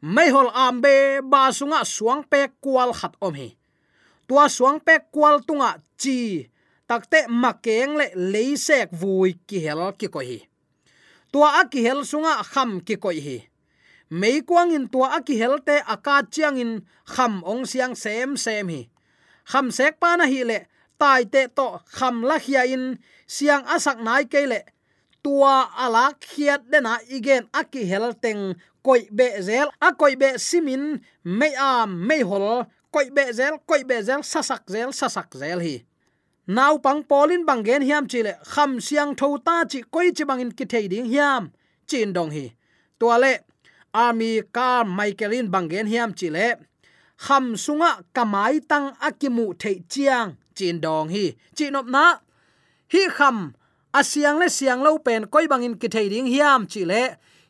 Mai 0.00 0.28
hol 0.28 0.50
ambe 0.52 1.20
ba 1.22 1.52
sunga 1.52 1.84
suang 1.84 2.22
pe 2.30 2.40
kwal 2.60 2.90
khat 2.92 3.12
om 3.20 3.34
hi 3.34 3.56
tua 4.28 4.48
suang 4.48 4.78
pe 4.86 4.98
kwal 5.14 5.40
tunga 5.46 5.70
chi 6.00 6.18
takte 6.88 7.20
makeng 7.28 7.96
le 7.96 8.06
leisek 8.32 8.88
vui 9.00 9.30
ki 9.48 9.58
hel 9.64 9.80
ki 9.98 10.08
ko 10.14 10.20
hi 10.20 10.38
tua 11.32 11.48
a 11.60 11.62
ki 11.72 11.80
hel 11.86 12.00
sunga 12.10 12.34
kham 12.52 12.80
ki 12.86 12.96
ko 13.02 13.10
hi 13.26 13.38
mei 14.10 14.42
kwang 14.48 14.74
in 14.76 14.84
tua 14.92 15.08
a 15.16 15.18
ki 15.26 15.38
hel 15.40 15.56
te 15.66 15.76
aka 15.94 16.16
chiang 16.32 16.58
in 16.64 16.72
kham 17.14 17.40
ong 17.52 17.64
siang 17.70 17.94
sem 18.02 18.36
sem 18.36 18.68
hi 18.68 18.82
kham 19.50 19.70
sek 19.70 20.00
pa 20.00 20.16
na 20.16 20.26
hi 20.26 20.44
le. 20.44 20.58
Tai 20.98 21.24
te 21.24 21.46
to 21.56 21.80
kham 21.96 22.22
la 22.22 22.38
khia 22.38 22.62
in. 22.74 22.98
Siang 23.26 23.64
asak 23.74 23.98
nai 24.06 24.24
ke 24.24 24.46
le. 24.46 24.60
Tua 25.24 25.68
ala 25.84 26.12
khiat 26.20 26.62
dena 26.70 26.98
igen 27.08 27.48
aki 27.52 27.84
hel 27.90 28.12
teng. 28.22 28.54
Koi 28.84 29.08
be 29.10 29.26
zel, 29.40 29.68
a 29.80 29.92
koi 29.94 30.14
be 30.16 30.38
simin. 30.38 31.00
Me 31.24 31.48
a 31.56 31.86
me 31.86 32.20
hol. 32.20 32.66
Koi 32.92 33.10
be 33.10 33.32
zel, 33.32 33.58
koi 33.66 33.82
be 33.84 34.02
zel, 34.02 34.20
sasak 34.20 34.68
zel 34.68 34.92
sasak 34.92 35.32
zel 35.40 35.60
hi. 35.60 35.76
Naw 36.46 36.76
pang 36.78 37.02
polin 37.02 37.46
bangen 37.48 37.82
hiam 37.82 38.04
chile 38.06 38.36
kham 38.52 38.80
siang 38.80 39.16
tho 39.16 39.38
ta 39.38 39.64
chi 39.64 39.80
koi 39.90 40.12
chi 40.12 40.24
bangin 40.24 40.52
ki 40.52 40.64
thei 40.64 40.88
ding 40.88 41.08
hiam. 41.08 41.50
Chin 41.88 42.12
dong 42.12 42.30
hi. 42.30 42.52
Tua 43.00 43.16
le, 43.18 43.32
army 43.94 44.42
car 44.52 44.84
michaelin 44.84 45.48
bangen 45.50 45.86
hiam 45.88 46.12
chile 46.14 46.56
kham 47.18 47.54
sunga 47.56 48.02
kamai 48.14 48.60
tang 48.68 48.94
akimu 49.00 49.54
thei 49.58 49.82
chiang. 49.88 50.36
Chin 50.54 50.80
dong 50.80 51.08
hi. 51.08 51.34
Chinop 51.56 51.86
na 51.86 52.18
hi 52.92 53.08
kham 53.16 53.54
asiang 53.92 54.38
le 54.38 54.48
siang 54.48 54.82
lo 54.82 54.98
pen 54.98 55.26
koi 55.26 55.46
bangin 55.46 55.74
ki 55.80 55.88
thei 55.88 56.08
ding 56.08 56.26
hiam 56.26 56.66
chi 56.66 56.84
le 56.84 57.02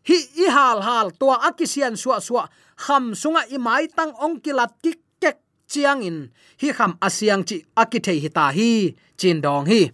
hi 0.09 0.19
i 0.45 0.47
hal 0.57 0.81
hal 0.81 1.11
tua 1.21 1.37
akisian 1.49 1.95
suwa 1.97 2.21
suwa 2.21 2.49
kham 2.77 3.15
sunga 3.15 3.43
i 3.55 3.59
mai 3.59 3.87
tang 3.97 4.13
ong 4.25 4.41
kilat 4.45 4.73
ki 4.83 4.93
kek 5.21 5.37
chiang 5.69 6.03
in. 6.03 6.19
Hi 6.61 6.69
kham 6.73 6.93
asiang 7.07 7.43
chi 7.49 7.57
akithei 7.77 8.19
hi 8.25 8.29
ta 8.29 8.47
hi. 8.57 8.95
Chin 9.17 9.41
dong 9.41 9.67
hi. 9.67 9.91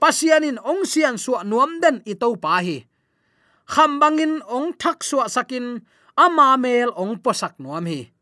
Pasianin 0.00 0.58
ong 0.70 0.84
sian 0.84 1.16
suwa 1.16 1.40
nuam 1.44 1.80
den 1.82 1.96
i 2.04 2.14
to 2.14 2.28
pa 2.36 2.60
hi. 2.66 2.84
Kham 3.72 4.00
bangin 4.00 4.44
ong 4.44 4.76
thak 4.80 5.00
suwa 5.00 5.24
sakin 5.32 5.80
ama 6.16 6.56
mel 6.60 6.92
ong 6.92 7.16
posak 7.24 7.56
nuam 7.56 7.86
hi 7.88 8.13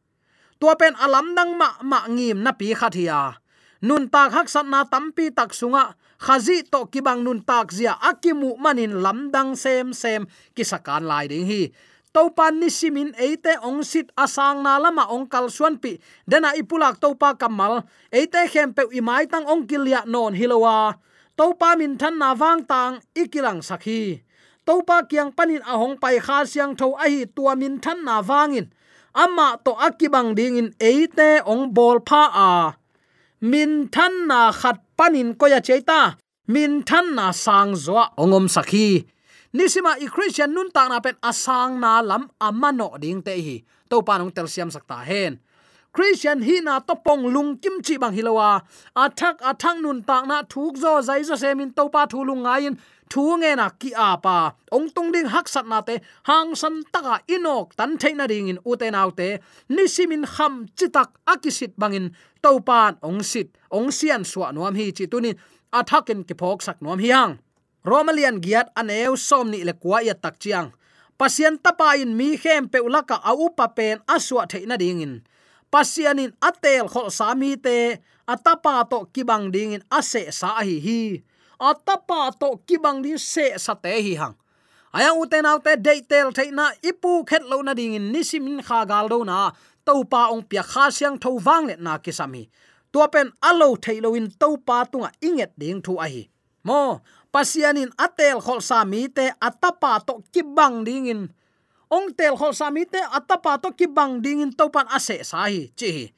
tua 0.62 0.78
pen 0.78 0.94
alam 0.94 1.34
dang 1.34 1.58
ma 1.58 1.74
ma 1.82 2.06
ngim 2.06 2.38
na 2.46 2.54
pi 2.54 2.70
khathia 2.70 3.42
nun 3.82 4.06
tak 4.06 4.30
hak 4.30 4.46
sat 4.46 4.62
na 4.62 4.86
tampi 4.86 5.34
tak 5.34 5.50
sunga. 5.50 5.98
Khazi 6.22 6.62
to 6.62 6.86
kibang 6.86 7.26
nun 7.26 7.42
tak 7.42 7.74
zia 7.74 7.98
akimu 7.98 8.54
manin 8.54 9.02
lamdang 9.02 9.58
sem 9.58 9.90
sem. 9.90 10.22
Kisakan 10.54 11.02
lai 11.10 11.26
ding 11.26 11.42
hi. 11.50 11.74
Topan 12.14 12.62
ni 12.62 12.70
simin 12.70 13.10
eite 13.18 13.58
ong 13.58 13.82
sit 13.82 14.14
asang 14.14 14.62
na 14.62 14.78
lama 14.78 15.10
ong 15.10 15.26
kal 15.26 15.50
suan 15.50 15.82
pi. 15.82 15.98
Dena 16.22 16.54
ipulak 16.54 17.02
topa 17.02 17.34
kamal. 17.34 17.82
Eite 18.14 18.46
khempe 18.46 18.86
imai 18.94 19.26
tang 19.26 19.42
ong 19.50 19.66
kilya 19.66 20.06
non 20.06 20.30
hilowa 20.30 20.94
topa 21.36 21.74
min 21.74 21.96
than 21.98 22.20
na 22.20 22.36
wang 22.36 22.62
tang 22.68 23.00
ikilang 23.16 23.64
sakhi 23.64 24.20
topa 24.68 25.08
kiang 25.08 25.32
panin 25.32 25.64
ahong 25.64 25.96
pai 25.96 26.20
kha 26.20 26.44
siang 26.44 26.76
tho 26.76 26.92
ahi 26.94 27.24
tua 27.24 27.56
min 27.56 27.80
than 27.80 28.04
na 28.04 28.20
wangin 28.20 28.68
ama 29.14 29.58
to 29.64 29.72
akibang 29.76 30.34
ding 30.34 30.56
in 30.56 30.74
eite 30.80 31.44
ong 31.46 31.72
bol 31.72 32.00
pha 32.00 32.22
a. 32.32 32.52
Min 33.40 33.88
than 33.90 34.26
na 34.26 34.52
khat 34.52 34.78
panin 34.96 35.34
ko 35.34 35.46
ya 35.46 35.60
cheita. 35.60 36.16
Min 36.48 36.82
than 36.82 37.14
na 37.14 37.30
sang 37.30 37.74
zo 37.76 38.02
ongom 38.18 38.46
sakhi. 38.48 39.04
Nisima 39.54 40.00
i 40.00 40.06
christian 40.06 40.54
nun 40.54 40.70
ta 40.70 40.88
na 40.88 41.00
pen 41.00 41.16
asang 41.22 41.80
na 41.80 42.00
lam 42.00 42.30
amano 42.40 42.98
ding 43.00 43.22
te 43.22 43.34
hi. 43.36 43.56
To 43.90 44.02
panong 44.02 44.32
tel 44.34 44.48
siam 44.48 44.70
sakta 44.70 45.04
hen. 45.04 45.40
Christian 45.92 46.40
hi 46.40 46.60
na 46.64 46.80
to 46.80 46.96
pong 46.96 47.28
lung 47.34 47.58
kim 47.58 47.82
chi 47.82 47.98
bang 47.98 48.16
hilowa. 48.16 48.62
Athak 48.96 49.44
athang 49.44 49.82
nun 49.82 50.02
ta 50.02 50.24
na 50.24 50.42
thuk 50.42 50.76
zo 50.80 51.00
zai 51.02 51.22
zo 51.22 51.36
semin 51.36 51.74
to 51.76 51.88
pa 51.92 52.06
thulung 52.06 52.48
ngain 52.48 52.78
thu 53.12 53.24
nge 53.40 53.52
na 53.60 53.66
ki 53.80 53.90
a 54.08 54.10
pa. 54.24 54.36
Ong 54.76 54.88
tung 54.94 55.12
ding 55.14 55.28
hak 55.34 55.46
sat 55.54 55.66
na 55.72 55.78
te, 55.88 55.94
hang 56.28 56.50
san 56.60 56.74
taka 56.92 57.16
inok 57.34 57.66
tan 57.78 57.92
theina 58.00 58.24
ding 58.32 58.48
in 58.52 58.58
uten 58.70 58.92
nau 58.96 59.10
te. 59.18 59.28
Nisimin 59.74 60.24
kham 60.34 60.54
chitak 60.76 61.10
akisit 61.32 61.72
bangin 61.80 62.06
to 62.42 62.50
pan 62.68 62.92
ong 63.08 63.20
sit, 63.30 63.48
ong 63.76 63.88
sian 63.98 64.22
suwa 64.30 64.48
nuam 64.54 64.74
hi 64.80 64.86
chi 64.96 65.04
tunin. 65.12 65.36
Athakin 65.78 66.20
ki 66.28 66.34
phok 66.40 66.58
sak 66.66 66.78
nuam 66.84 67.00
hi 67.04 67.10
hang 67.16 67.34
romalian 67.84 68.38
giat 68.38 68.70
aneu 68.78 69.18
som 69.18 69.50
ni 69.50 69.64
le 69.64 69.74
kwa 69.74 69.98
ya 70.02 70.14
tak 70.14 70.38
chiang. 70.38 70.70
Pasien 71.18 71.58
tapa 71.58 71.94
in 71.98 72.16
mi 72.16 72.36
khem 72.36 72.68
pe 72.72 72.78
ulaka 72.78 73.20
au 73.24 73.50
pa 73.50 73.66
pen 73.76 73.98
aswa 74.08 74.46
theina 74.46 74.78
ding 74.78 75.02
in. 75.02 75.14
Pasianin 75.72 76.32
atel 76.42 76.86
khol 76.92 77.10
sami 77.10 77.56
te 77.56 77.98
atapa 78.28 78.84
to 78.90 79.08
kibang 79.14 79.50
ding 79.54 79.72
in 79.76 79.82
ase 79.90 80.30
sa 80.30 80.62
hi 80.62 80.78
hi 80.86 81.00
atapa 81.62 82.34
to 82.40 82.58
kibang 82.66 82.98
ding 83.04 83.18
se 83.18 83.54
sa 83.64 83.74
te 83.78 83.94
hi 84.02 84.14
hang. 84.18 84.34
Aya 84.92 85.14
uten 85.14 85.46
autte 85.46 85.78
deitel 85.78 86.34
theina 86.36 86.66
ipu 86.82 87.22
khet 87.28 87.46
lo 87.46 87.62
na 87.62 87.72
ding 87.78 87.94
in 87.94 88.10
nisimin 88.12 88.58
kha 88.66 88.84
gal 88.90 89.06
do 89.12 89.22
na 89.24 89.54
to 89.86 90.02
pa 90.12 90.28
ong 90.34 90.42
pia 90.50 90.62
kha 90.62 90.90
siang 90.90 91.16
tho 91.22 91.38
wang 91.46 91.64
le 91.70 91.74
na 91.78 91.96
kisami 92.04 92.50
tua 92.92 93.08
pen 93.08 93.32
alo 93.40 93.68
thailo 93.84 94.12
in 94.18 94.28
to 94.40 94.58
pa 94.66 94.84
tunga 94.84 95.10
inget 95.24 95.52
ding 95.56 95.80
thu 95.80 95.96
a 95.96 96.06
hi. 96.12 96.28
Mo 96.66 97.00
pasianin 97.32 97.90
atel 97.96 98.38
khol 98.44 98.60
sa 98.60 98.84
mi 98.84 99.08
te 99.08 99.32
atapa 99.40 100.02
to 100.06 100.20
kibang 100.34 100.84
ding 100.84 101.06
in. 101.08 101.22
Ong 101.88 102.12
tel 102.18 102.36
khol 102.36 102.52
sa 102.52 102.68
mi 102.68 102.84
te 102.84 103.00
atapa 103.00 103.56
to 103.62 103.72
kibang 103.72 104.20
ding 104.20 104.44
in 104.44 104.52
to 104.52 104.68
pan 104.68 104.86
ase 104.92 105.24
sa 105.24 105.48
hi, 105.48 105.72
chi 105.78 106.12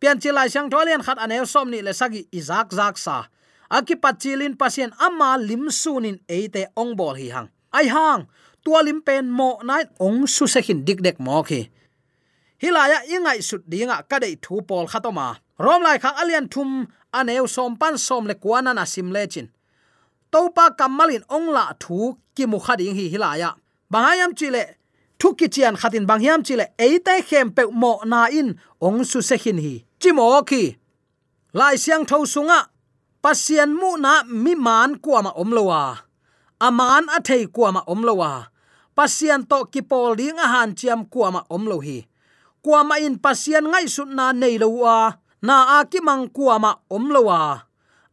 pian 0.00 0.20
chi 0.20 0.30
lai 0.34 0.48
sang 0.52 0.68
tholian 0.68 1.00
khat 1.00 1.16
anew 1.22 1.46
som 1.46 1.70
ni 1.70 1.80
le 1.80 1.94
sagi 1.94 2.28
izak 2.34 2.74
zak 2.74 2.98
sa 2.98 3.30
aki 3.70 3.96
pachilin 3.96 4.56
pasien 4.56 4.90
ama 4.98 5.36
lim 5.38 5.70
sunin 5.70 6.18
eite 6.28 6.66
ong 6.76 6.96
bol 6.96 7.14
hi 7.14 7.28
hang. 7.30 7.48
Ai 7.72 7.86
hang, 7.88 8.26
tua 8.64 8.82
lim 8.82 9.00
pen 9.02 9.30
mo 9.30 9.58
nai 9.64 9.84
ong 10.00 10.26
su 10.26 10.46
se 10.46 10.60
hin 10.60 10.84
dik 10.84 11.00
dek 11.02 11.18
mo 11.18 11.42
khi 11.42 11.68
hilaya 12.62 12.98
ingai 13.14 13.42
sut 13.42 13.62
dinga 13.70 14.02
kadei 14.10 14.36
thu 14.42 14.62
pol 14.68 14.86
khatoma. 14.86 15.36
Rom 15.58 15.82
lai 15.82 15.98
kha 15.98 16.10
alian 16.20 16.48
thum 16.52 16.86
aneu 17.12 17.46
som 17.48 17.76
pan 17.80 17.98
som 17.98 18.26
le 18.26 18.34
kwana 18.34 18.74
na 18.74 18.84
sim 18.84 19.10
le 19.14 19.26
chin. 19.26 19.48
Topa 20.32 20.64
kamalin 20.78 21.24
ongla 21.36 21.64
thu 21.82 22.16
ki 22.34 22.44
mu 22.46 22.58
khading 22.58 22.94
hi 22.98 23.04
hilaya. 23.12 23.50
Bahayam 23.92 24.32
chile, 24.38 24.64
thu 25.18 25.34
ki 25.38 25.48
chian 25.54 25.76
khatin 25.80 26.06
bangyam 26.10 26.40
chile 26.46 26.66
eite 26.78 27.14
khem 27.28 27.50
pe 27.56 27.62
mo 27.82 27.92
na 28.04 28.26
in 28.40 28.48
ong 28.80 29.04
su 29.04 29.20
se 29.28 29.36
hin 29.36 29.58
hi. 29.64 29.74
Chimo 30.00 30.42
khi 30.50 30.76
lai 31.52 31.76
siang 31.76 32.04
thau 32.04 32.22
sunga 32.24 32.58
pasian 33.26 33.74
mu 33.74 33.98
na 33.98 34.22
mi 34.22 34.54
man 34.54 35.02
kuama 35.02 35.34
omlowa 35.34 35.98
aman 36.62 37.10
a 37.10 37.18
thei 37.26 37.50
kuama 37.50 37.82
omlowa 37.92 38.54
pasian 38.96 39.42
to 39.50 39.58
ki 39.72 39.82
pol 39.90 40.14
ding 40.14 40.38
a 40.38 40.46
han 40.54 40.70
chiam 40.78 41.02
kuama 41.12 41.42
omlo 41.50 41.82
hi. 41.86 41.98
Kuama 42.64 42.94
in 43.06 43.18
pasian 43.24 43.66
ngai 43.70 43.86
sut 43.94 44.10
na 44.18 44.26
nei 44.30 44.56
lo 44.62 44.70
na 45.46 45.56
a 45.76 45.78
ki 45.90 45.98
mang 46.06 46.24
kuama 46.36 46.70
omlowa 46.96 47.38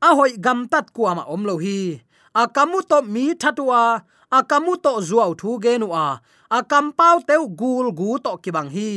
a 0.07 0.09
hoi 0.17 0.33
gam 0.45 0.59
tat 0.71 0.89
kuama 0.95 1.23
omlo 1.33 1.55
hi. 1.63 2.01
A 2.41 2.43
kamu 2.55 2.81
to 2.89 2.97
mi 3.13 3.25
thatua 3.41 4.01
a 4.37 4.39
kamu 4.49 4.73
to 4.83 4.91
zuaw 5.07 5.31
thu 5.39 5.49
genua 5.63 6.05
a 6.57 6.59
kam 6.71 6.85
pau 6.97 7.17
teu 7.27 7.43
gul 7.59 7.87
gu 7.99 8.09
to 8.25 8.31
kibang 8.43 8.69
hi. 8.75 8.91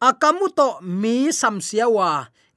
A 0.00 0.10
kamu 0.22 0.46
to 0.58 0.68
mi 1.00 1.16
sam 1.40 1.56
siawa 1.66 2.10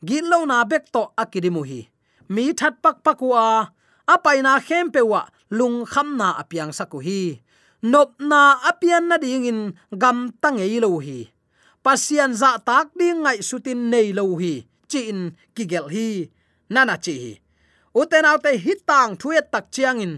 gilo 0.08 0.40
na 0.50 0.58
bek 0.70 0.86
to 0.94 1.02
akidimu 1.22 1.64
hi 1.70 1.91
mi 2.32 2.56
that 2.56 2.80
pak 2.80 3.04
pakwa 3.04 3.76
a 4.08 4.16
paina 4.24 4.56
khem 4.64 4.88
pewa 4.88 5.28
lung 5.52 5.84
kham 5.84 6.16
na 6.16 6.40
apiang 6.40 6.72
saku 6.72 7.04
hi. 7.04 7.44
Nop 7.84 8.16
na 8.24 8.56
apian 8.70 9.10
na 9.10 9.18
ding 9.18 9.44
in, 9.52 9.60
gam 10.02 10.32
tangei 10.42 10.80
lo 10.80 10.96
hi. 11.04 11.28
Pasian 11.84 12.32
za 12.32 12.56
tak 12.64 12.96
ding 12.96 13.20
ngai 13.28 13.44
sutin 13.44 13.92
nei 13.92 14.16
lo 14.16 14.40
hi 14.40 14.64
chin 14.88 15.36
kigel 15.56 15.92
hi. 15.92 16.32
Nana 16.72 16.96
chi 17.04 17.16
uten 17.92 18.24
autte 18.32 18.52
hitang 18.56 19.20
thuet 19.20 19.52
tak 19.52 19.68
chiang 19.76 20.00
in. 20.00 20.14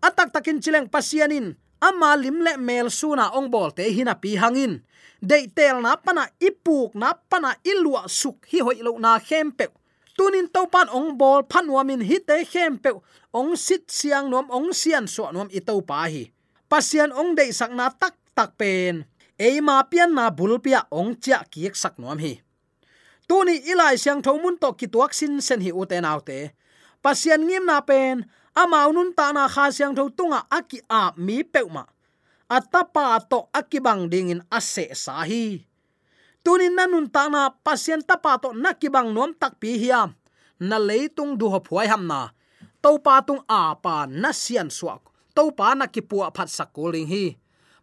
Atak 0.00 0.32
takin 0.32 0.58
chileng 0.62 0.88
pasianin 0.88 1.52
ama 1.82 2.16
lim 2.16 2.40
le 2.46 2.56
mel 2.56 2.88
suna 2.88 3.28
ong 3.36 3.50
bol 3.52 3.70
te 3.76 3.84
hina 3.92 4.14
pi 4.22 4.40
hangin 4.40 4.80
de 5.20 5.38
tel 5.56 5.82
na 5.84 6.00
pana 6.00 6.24
ipuk 6.40 6.94
na 6.94 7.12
pana 7.30 7.50
ilua 7.66 8.08
suk 8.08 8.46
hi 8.50 8.58
hoi 8.64 8.78
lo 8.86 8.96
na 9.04 9.18
khem 9.18 9.52
pe 9.58 9.66
tunin 10.16 10.48
topan 10.48 10.88
ong 10.92 11.16
bol 11.20 11.42
phanwamin 11.46 12.02
hi 12.04 12.18
te 12.22 12.44
khem 12.44 12.78
pe 12.78 12.90
ong 13.32 13.56
sit 13.56 13.88
siang 13.88 14.28
nom 14.32 14.46
ong 14.52 14.70
sian 14.70 15.08
so 15.08 15.30
nom 15.32 15.48
i 15.50 15.60
to 15.60 15.78
pa 15.84 16.08
hi. 16.08 16.30
Pasian 16.70 17.12
ong 17.12 17.36
dei 17.36 17.52
sakna 17.52 17.92
tak 17.92 18.16
tak 18.36 18.56
pen. 18.60 19.04
Eima 19.36 19.82
pian 19.90 20.12
na 20.14 20.28
bulpia 20.28 20.84
ong 20.92 21.16
cha 21.20 21.44
kiek 21.48 21.74
sak 21.76 21.96
nom 22.00 22.16
hi. 22.16 22.40
Tuni 23.28 23.64
ilai 23.68 23.96
siang 23.96 24.20
thomun 24.20 24.60
to 24.60 24.72
ki 24.76 24.86
tuak 24.92 25.16
sin 25.16 25.40
sen 25.40 25.60
hi 25.64 25.70
uten 25.72 26.04
autte 26.04 26.52
pasian 27.02 27.42
ngim 27.42 27.66
na 27.66 27.82
pen 27.82 28.22
amau 28.54 28.94
nun 28.94 29.10
ta 29.10 29.34
na 29.34 29.50
kha 29.50 29.74
siang 29.74 29.92
tho 29.92 30.06
tunga 30.14 30.46
aki 30.46 30.78
a 30.86 31.10
mi 31.18 31.42
peuma 31.42 31.84
atapa 32.46 33.18
to 33.26 33.50
akibang 33.50 34.06
dingin 34.06 34.40
ase 34.48 34.86
sahi 34.94 35.66
tunin 36.44 36.74
nanun 36.74 37.06
ta 37.08 37.30
na 37.32 37.50
pasien 37.50 38.02
tapa 38.02 38.38
to 38.42 38.52
nakibang 38.54 39.14
nom 39.14 39.32
tak 39.34 39.58
pi 39.62 39.78
hiam. 39.78 40.14
Na 40.62 40.76
leitung 40.78 41.38
du 41.38 41.48
ho 41.48 41.58
phuai 41.58 41.88
ham 41.90 42.06
na. 42.06 42.30
To 42.82 42.98
pa 42.98 43.22
tung 43.22 43.42
a 43.48 43.74
pa 43.74 44.06
na 44.06 44.30
sian 44.30 44.70
suak. 44.70 45.02
To 45.34 45.50
pa 45.54 45.74
na 45.74 45.86
ki 45.86 46.02
pu 46.02 46.22
phat 46.36 46.50
sakuling 46.50 47.08
hi. 47.08 47.38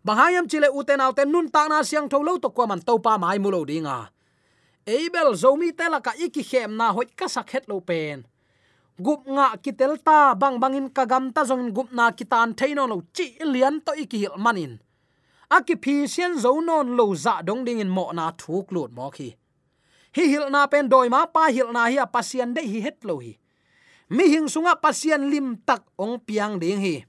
Bahayam 0.06 0.48
chile 0.48 0.70
uten 0.72 1.04
auten 1.04 1.32
nun 1.32 1.48
ta 1.52 1.68
na 1.68 1.84
siang 1.84 2.08
tho 2.08 2.24
lo 2.24 2.40
to 2.40 2.50
ko 2.56 2.64
man 2.68 2.80
to 2.80 3.00
pa 3.04 3.20
mai 3.20 3.40
mulo 3.40 3.68
dinga 3.68 4.12
eibel 4.90 5.38
zomi 5.38 5.70
telaka 5.78 6.18
iki 6.18 6.42
khem 6.44 6.74
na 6.74 6.90
hoi 6.96 7.06
ka 7.06 7.28
sakhet 7.30 7.70
lo 7.70 7.78
pen. 7.80 8.26
Gup 9.00 9.24
nga 9.30 9.56
kitel 9.64 9.96
ta, 10.04 10.36
bang 10.36 10.60
bangin 10.60 10.90
kagam 10.92 11.32
ta 11.32 11.46
zong 11.48 11.72
gup 11.72 11.90
na 11.96 12.12
kitan 12.12 12.52
thaino 12.58 12.84
lo 12.90 12.98
chi 13.16 13.38
lian 13.54 13.80
to 13.86 13.96
ikihil 13.96 14.36
manin 14.36 14.82
aki 15.50 15.76
phi 15.82 16.06
sian 16.06 16.38
zo 16.38 16.62
non 16.62 16.94
lo 16.94 17.14
za 17.18 17.42
dong 17.42 17.66
ding 17.66 17.82
in 17.82 17.90
mo 17.90 18.14
na 18.14 18.30
thuk 18.38 18.70
lut 18.70 18.94
mo 18.94 19.10
khi. 19.10 19.34
Hi 20.16 20.26
hil 20.26 20.50
na 20.50 20.66
pen 20.66 20.90
doi 20.90 21.10
ma, 21.10 21.26
pa 21.30 21.50
hil 21.54 21.70
na 21.74 21.90
hi 21.90 21.98
a 22.02 22.06
pasian 22.06 22.54
de 22.54 22.62
hi 22.66 22.82
het 22.82 23.02
lo 23.06 23.22
hi. 23.22 23.38
Mi 24.10 24.26
hing 24.26 24.50
sunga 24.50 24.74
pasian 24.74 25.30
lim 25.30 25.58
tak 25.66 25.86
ong 25.98 26.18
piang 26.18 26.58
ding 26.58 26.82
hi. 26.82 27.06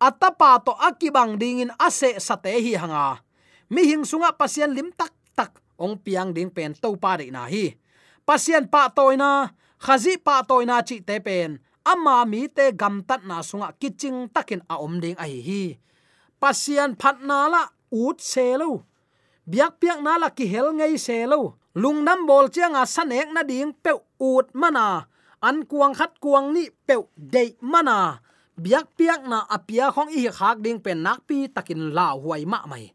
Atapa 0.00 0.64
to 0.64 0.72
akibang 0.72 1.36
ding 1.36 1.60
in 1.60 1.72
ase 1.76 2.16
sate 2.16 2.56
hi 2.56 2.72
hanga. 2.72 3.20
Mi 3.68 3.84
hing 3.84 4.08
sunga 4.08 4.32
pasian 4.32 4.72
lim 4.72 4.88
tak 4.96 5.12
tak 5.36 5.60
ong 5.76 6.00
piang 6.00 6.32
ding 6.32 6.48
pen 6.48 6.72
to 6.72 6.96
pa 6.96 7.20
de 7.20 7.28
na 7.28 7.44
hi. 7.44 7.76
Pasian 8.24 8.64
pa 8.72 8.88
toina 8.88 9.52
khazi 9.76 10.16
pa 10.16 10.40
toina 10.40 10.80
chi 10.80 11.04
te 11.04 11.20
pen. 11.20 11.60
Ama 11.84 12.24
mi 12.24 12.48
te 12.48 12.72
gam 12.72 13.04
tat 13.04 13.24
na 13.28 13.44
sunga 13.44 13.76
kiching 13.76 14.28
takin 14.32 14.64
a 14.72 14.80
om 14.80 15.00
ding 15.04 15.16
a 15.20 15.28
hi 15.28 15.40
hi 15.44 15.64
pasian 16.40 16.96
phat 17.00 17.20
na 17.28 17.46
la, 17.52 17.62
ut 17.92 18.18
se 18.18 18.56
lo 18.60 18.70
biak 19.50 19.82
piak 19.82 19.98
na 20.04 20.14
la 20.22 20.28
ki 20.30 20.46
hel 20.52 20.68
ngei 20.78 20.94
se 21.06 21.26
lo 21.26 21.58
lungnam 21.82 22.26
bol 22.28 22.46
chiang 22.54 22.74
a 22.78 22.84
san 22.86 23.10
ek 23.10 23.28
na 23.34 23.42
ding 23.50 23.72
pe 23.84 23.92
ut 24.18 24.46
mana 24.60 24.86
an 25.42 25.56
kuang 25.70 25.94
khat 25.98 26.12
kuang 26.22 26.54
ni 26.54 26.64
pe 26.86 26.94
de 27.16 27.44
mana 27.72 28.20
biak 28.54 28.86
piak 28.98 29.24
na 29.24 29.38
apia 29.56 29.86
khong 29.94 30.10
i 30.12 30.28
khak 30.38 30.58
ding 30.64 30.78
pen 30.84 31.02
nak 31.06 31.24
pi 31.28 31.48
takin 31.48 31.82
la 31.96 32.12
huai 32.22 32.44
ma 32.52 32.60
mai. 32.70 32.86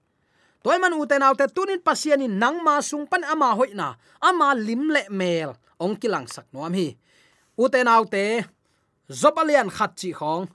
Toy 0.65 0.77
man 0.81 0.97
uten 0.97 1.21
autte 1.21 1.45
tunin 1.53 1.77
pasian 1.77 2.17
pasianin 2.17 2.41
nang 2.41 2.57
ma 2.65 2.81
sung 2.81 3.05
pan 3.05 3.21
ama 3.21 3.53
hoi 3.53 3.77
na. 3.77 3.93
Ama 4.17 4.57
lim 4.57 4.89
le 4.89 5.05
mel. 5.09 5.53
Ong 5.77 5.93
kilang 5.93 6.25
sak 6.25 6.49
nuam 6.53 6.73
hi. 6.73 6.97
Uten 7.53 7.85
autte 7.85 8.49
zopalian 9.09 9.69
khat 9.69 9.93
chi 9.93 10.09
khong 10.09 10.49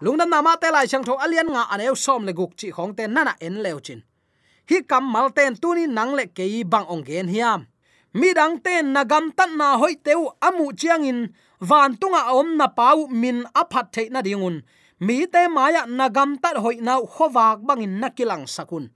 lungdam 0.00 0.30
nama 0.30 0.56
te 0.56 0.70
lai 0.70 0.86
chang 0.86 1.04
tho 1.04 1.14
alian 1.24 1.48
nga 1.50 1.62
aneu 1.74 1.94
som 1.94 2.22
le 2.26 2.32
guk 2.32 2.52
chi 2.56 2.70
khong 2.70 2.94
te 2.96 3.06
nana 3.06 3.34
en 3.40 3.62
leo 3.64 3.78
chin. 3.86 4.00
Hi 4.70 4.82
kam 4.90 5.04
mal 5.12 5.28
ten 5.36 5.56
tuni 5.62 5.86
nang 5.86 6.14
le 6.18 6.24
ke 6.36 6.44
bang 6.72 6.86
ong 6.92 7.04
gen 7.08 7.28
hiam. 7.28 7.66
Mi 8.14 8.32
dang 8.34 8.58
ten 8.64 8.92
nagam 8.94 9.32
tan 9.36 9.56
na 9.58 9.76
hoi 9.76 9.94
teu 10.06 10.30
amu 10.40 10.72
chiang 10.80 11.04
in, 11.04 11.20
van 11.60 11.96
tunga 12.00 12.22
om 12.38 12.56
na 12.56 12.66
pau 12.66 13.06
min 13.06 13.44
aphat 13.54 13.92
the 13.92 14.08
na 14.10 14.20
dingun 14.22 14.62
mi 15.00 15.26
te 15.26 15.48
maya 15.48 15.86
nagam 15.86 16.38
tat 16.42 16.56
hoi 16.56 16.76
na 16.80 17.00
khowak 17.00 17.58
bangin 17.66 18.00
nakilang 18.00 18.46
sakun. 18.46 18.90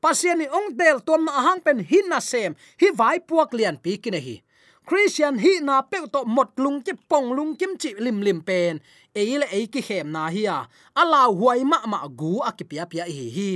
Pasien 0.00 0.38
ni 0.38 0.46
ong 0.46 0.76
tel 0.78 1.00
tom 1.00 1.24
na 1.24 1.32
hang 1.42 1.60
pen 1.64 1.78
hin 1.78 2.08
na 2.08 2.20
sem, 2.20 2.54
hi 2.80 2.88
vai 2.94 3.18
puak 3.18 3.50
lian 3.54 3.76
pi 3.82 3.96
kine 4.02 4.20
hi. 4.20 4.42
Christian 4.84 5.38
hi 5.38 5.64
na 5.64 5.80
pe 5.80 5.98
to 6.12 6.24
mot 6.28 6.52
lung 6.60 6.84
ki 6.84 6.92
pong 7.08 7.32
lung 7.32 7.56
kim 7.56 7.76
chi 7.80 7.94
lim 7.98 8.20
lim 8.20 8.40
pen 8.44 8.80
eile 9.14 9.46
le 9.52 9.66
ki 9.72 9.80
hem 9.88 10.10
na 10.14 10.28
hi 10.34 10.42
a. 10.46 10.58
Ala 11.00 11.20
huai 11.38 11.62
ma 11.64 11.78
ma 11.92 11.98
gu 12.20 12.32
a 12.48 12.50
ki 12.58 12.64
pia 12.70 12.84
pia 12.90 13.04
hi 13.16 13.26
hi. 13.36 13.50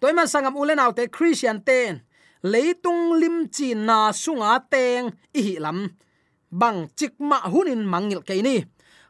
Toy 0.00 0.12
man 0.12 0.28
sangam 0.32 0.58
ulen 0.60 0.82
autte 0.84 1.04
christian 1.16 1.58
ten. 1.68 2.02
Leitung 2.52 3.04
lim 3.20 3.36
chi 3.54 3.68
na 3.74 4.12
sunga 4.22 4.52
teng 4.72 5.04
i 5.38 5.40
hi 5.46 5.54
lam. 5.64 5.78
Bang 6.60 6.78
chik 6.98 7.14
ma 7.30 7.38
hunin 7.52 7.82
mangil 7.92 8.22
ke 8.28 8.34
ni. 8.46 8.56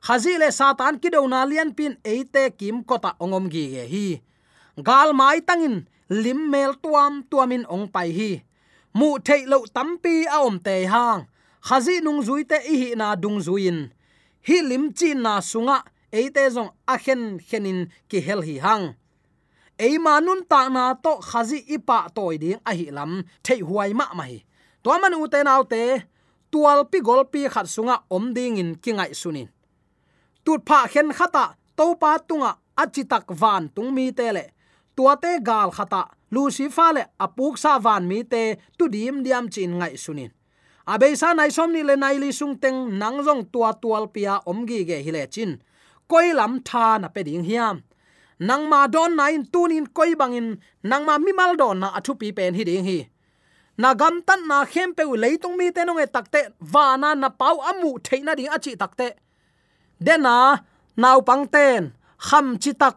Khazi 0.07 0.33
le 0.39 0.49
satan 0.59 0.95
ki 1.03 1.09
do 1.15 1.27
na 1.33 1.41
lian 1.51 1.71
pin 1.79 1.95
eite 2.13 2.43
kim 2.59 2.77
kota 2.89 3.11
ongom 3.23 3.47
gi 3.53 3.65
ge 3.73 3.85
hi. 3.93 4.07
Gal 4.87 5.11
mai 5.19 5.39
tangin 5.49 5.77
lim 6.23 6.41
mel 6.53 6.73
tuam 6.83 7.13
tuamin 7.31 7.65
ong 7.75 7.87
pai 7.95 8.11
hi. 8.19 8.31
Mu 8.99 9.09
thei 9.27 9.43
lo 9.51 9.59
tampi 9.77 10.15
a 10.37 10.39
om 10.49 10.57
te 10.67 10.75
hang. 10.93 11.23
Khazi 11.67 12.01
nung 12.05 12.21
zuite 12.27 12.59
i 12.73 12.75
hi 12.81 12.89
na 13.01 13.17
dung 13.23 13.39
zuin 13.47 13.79
hi 14.47 14.57
lim 14.63 14.85
chi 14.99 15.15
na 15.15 15.41
sunga. 15.41 15.79
Eite 16.19 16.43
zong 16.55 16.71
akhen 16.95 17.23
khenin 17.49 17.81
ki 18.09 18.19
hel 18.27 18.41
hi 18.49 18.57
hang. 18.67 18.87
Ei 19.79 19.99
manun 19.99 20.41
ta 20.51 20.69
na 20.69 20.95
to 21.05 21.13
khazi 21.29 21.59
ipa 21.77 21.99
toy 22.17 22.39
ding 22.43 22.61
a 22.71 22.73
hi 22.79 22.87
lam. 22.97 23.13
Thei 23.45 23.61
huai 23.69 23.93
ma 23.99 24.07
mai 24.19 24.35
to 24.83 24.91
man 25.03 25.15
u 25.19 25.27
te 25.33 25.43
nau 25.43 25.63
te, 25.73 25.83
tual 26.53 26.81
pi 26.91 26.99
gol 27.07 27.23
pi 27.33 27.41
khat 27.55 27.67
sunga 27.75 27.97
om 28.17 28.25
ding 28.37 28.57
in 28.63 28.71
kingai 28.83 29.13
sunin 29.21 29.49
tut 30.45 30.61
pha 30.69 30.79
khen 30.93 31.09
khata 31.19 31.45
to 31.77 31.85
pa 32.01 32.11
tunga 32.29 32.53
achitak 32.83 33.27
van 33.41 33.65
tung 33.75 33.91
mi 33.97 34.13
te 34.19 34.27
le. 34.37 34.45
Tuate 34.97 35.33
gal 35.49 35.71
khata 35.77 36.03
lucifer 36.31 36.91
le 36.97 37.03
apuk 37.25 37.55
sa 37.63 37.73
van 37.79 38.05
mi 38.11 38.19
te, 38.33 38.43
tu 38.79 38.85
dim 38.95 39.17
diam 39.25 39.45
chin 39.55 39.73
ngai 39.79 39.95
sunin 40.05 40.31
abe 40.93 41.09
sa 41.21 41.35
nai 41.35 41.51
som 41.57 41.73
ni 41.73 41.83
le 41.83 41.95
nai 41.97 42.17
li 42.23 42.31
sung 42.39 42.55
teng 42.63 42.79
nang 43.01 43.19
jong 43.27 43.43
tua 43.53 43.71
tual 43.83 44.05
pia 44.15 44.35
om 44.51 44.59
gi 44.69 44.79
ge 44.89 44.99
hi 45.05 45.11
le 45.17 45.23
chin. 45.35 45.51
Koi 46.11 46.27
lam 46.39 46.53
tha 46.69 46.87
na 47.03 47.09
pe 47.15 47.21
ding 47.29 47.45
hiam. 47.49 47.77
Nang 48.49 48.65
ma 48.71 48.87
don 48.95 49.17
nain 49.17 49.43
tunin 49.53 49.87
koi 49.97 50.15
bangin 50.21 50.49
nang 50.91 51.05
ma 51.09 51.15
mi 51.19 51.33
mal 51.33 51.53
don 51.61 51.77
na 51.83 51.89
athu 51.99 52.13
pi 52.21 52.29
pen 52.37 52.55
hi 52.59 52.65
ding 52.71 52.85
hi. 52.89 52.99
Na 53.83 53.95
gam 54.01 54.15
tan 54.27 54.41
na 54.49 54.65
khem 54.73 54.95
pe 54.97 55.03
leitung 55.23 55.57
mi 55.59 55.67
te 55.77 55.85
nong 55.85 56.01
e 56.05 56.07
takte 56.07 56.41
wa 56.73 56.97
na 56.97 57.15
na 57.15 57.29
pau 57.41 57.57
amu 57.71 57.91
theina 58.07 58.33
ding 58.39 58.51
achi 58.57 58.73
takte 58.83 59.09
dena 60.07 60.63
pang 61.29 61.45
ten, 61.55 61.93
kham 62.19 62.47
chi 62.63 62.73
tak 62.73 62.97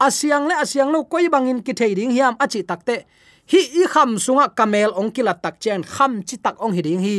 asiang 0.00 0.48
le 0.48 0.54
asiang 0.54 0.90
lo 0.92 1.04
koi 1.04 1.28
bangin 1.28 1.62
ki 1.62 1.72
thei 1.72 1.94
ding 1.94 2.10
hiam 2.10 2.34
achi 2.44 2.62
takte 2.62 3.04
hi 3.50 3.60
i 3.80 3.84
kham 3.92 4.10
sunga 4.24 4.46
kamel 4.58 4.90
ongkila 5.00 5.34
tak 5.42 5.56
chen 5.60 5.82
kham 5.94 6.22
chi 6.28 6.36
tak 6.44 6.56
ong 6.64 6.74
hi 6.76 6.82
ding 6.82 7.02
hi. 7.06 7.18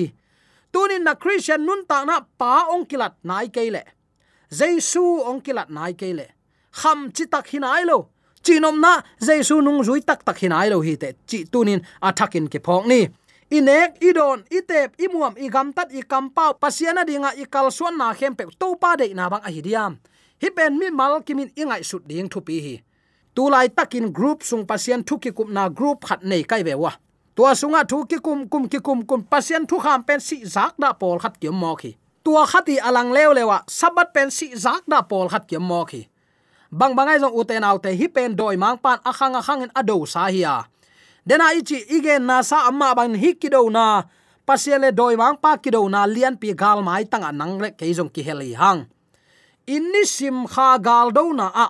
Tunin 0.74 1.04
na 1.04 1.14
christian 1.22 1.66
nun 1.66 1.82
ta 1.90 2.06
na 2.06 2.20
pa 2.40 2.70
ongkilat 2.74 3.14
nai 3.24 3.48
keile. 3.56 3.84
Jesu 4.60 5.04
ongkilat 5.30 5.70
nai 5.70 5.94
keile. 5.94 6.26
Kham 6.80 7.10
chi 7.16 7.26
tak 7.26 7.46
hinai 7.52 7.84
lo. 7.90 7.98
Chinom 8.44 8.78
na 8.80 9.02
jesu 9.28 9.62
nung 9.62 9.82
zui 9.88 10.02
tak 10.06 10.22
tak 10.28 10.38
hinai 10.42 10.70
lo 10.70 10.82
hi 10.82 10.96
te. 11.02 11.10
Chi 11.30 11.46
tunin 11.52 11.82
athakin 12.02 12.46
ke 12.48 12.60
phok 12.66 12.86
ni. 12.86 13.02
Inek, 13.50 13.98
idon, 14.06 14.46
itep, 14.54 14.94
imuam, 15.02 15.34
igam 15.34 15.74
tat 15.74 15.90
i 15.90 16.06
kampau 16.06 16.54
pasiana 16.62 17.02
dinga, 17.02 17.34
ikal 17.34 17.74
suan 17.74 17.98
na 17.98 18.14
khem 18.14 18.36
pe. 18.38 18.46
To 18.62 18.78
pa 18.78 18.94
de 18.96 19.10
na 19.18 19.26
bang 19.30 19.42
a 19.42 19.50
hidiam 19.50 19.98
hi 20.42 20.50
pen 20.56 20.78
mi 20.80 20.90
mal 20.90 21.22
kimin 21.22 21.52
ingai 21.56 21.84
sut 21.84 22.08
ding 22.08 22.30
thu 22.30 22.40
pi 22.42 22.60
hi 22.66 22.76
tu 23.40 23.48
lai 23.48 23.72
takin 23.72 24.12
group 24.12 24.44
sung 24.44 24.68
pasien 24.68 25.00
thu 25.00 25.16
ki 25.16 25.32
kup 25.32 25.48
na 25.48 25.72
group 25.72 26.04
khat 26.04 26.20
nei 26.28 26.44
kai 26.44 26.60
ve 26.60 26.76
wa. 26.76 26.92
Tua 27.32 27.56
sunga 27.56 27.88
thu 27.88 28.04
ki 28.04 28.20
kum 28.20 28.44
kum 28.52 28.68
ki 28.68 28.84
kum 28.84 29.00
kum 29.08 29.24
pasien 29.24 29.64
thu 29.64 29.80
kham 29.80 30.04
pen 30.04 30.20
si 30.20 30.44
zak 30.44 30.76
da 30.76 30.92
pol 30.92 31.16
khat 31.24 31.40
kiam 31.40 31.56
mo 31.56 31.72
khi. 31.80 31.96
Tua 32.20 32.44
khati 32.44 32.76
alang 32.84 33.16
lew 33.16 33.32
lewa, 33.32 33.64
sabat 33.64 34.12
pen 34.12 34.28
si 34.28 34.52
zak 34.60 34.84
da 34.92 35.00
pol 35.08 35.32
khat 35.32 35.48
kiam 35.48 35.64
mo 35.64 35.88
khi. 35.88 36.04
Bang 36.68 37.00
bangai 37.00 37.16
jong 37.24 37.32
uten 37.32 37.64
autte 37.64 37.96
hi 37.96 38.12
pen 38.12 38.36
doi 38.36 38.60
mang 38.60 38.76
pan 38.76 39.00
akhang 39.08 39.40
akhang 39.40 39.64
in 39.64 39.72
ado 39.72 40.04
sa 40.04 40.28
hiya 40.28 40.68
dena 41.24 41.56
ichi 41.56 41.80
ige 41.96 42.20
na 42.20 42.44
sa 42.44 42.68
amma 42.68 42.92
ban 42.92 43.16
hi 43.16 43.40
kido 43.40 43.64
na 43.72 44.04
pasiale 44.44 44.92
doi 44.92 45.16
mang 45.16 45.40
pa 45.40 45.56
kido 45.64 45.88
na 45.88 46.04
lian 46.04 46.36
pi 46.36 46.52
gal 46.52 46.84
mai 46.84 47.08
tang 47.08 47.24
anang 47.24 47.56
le 47.64 47.72
ke 47.72 47.88
jong 47.88 48.12
ki 48.12 48.20
heli 48.20 48.52
hang. 48.52 48.84
Inni 49.64 50.04
sim 50.04 50.44
kha 50.44 50.76
gal 50.84 51.16
do 51.16 51.32
na 51.32 51.48
a 51.56 51.68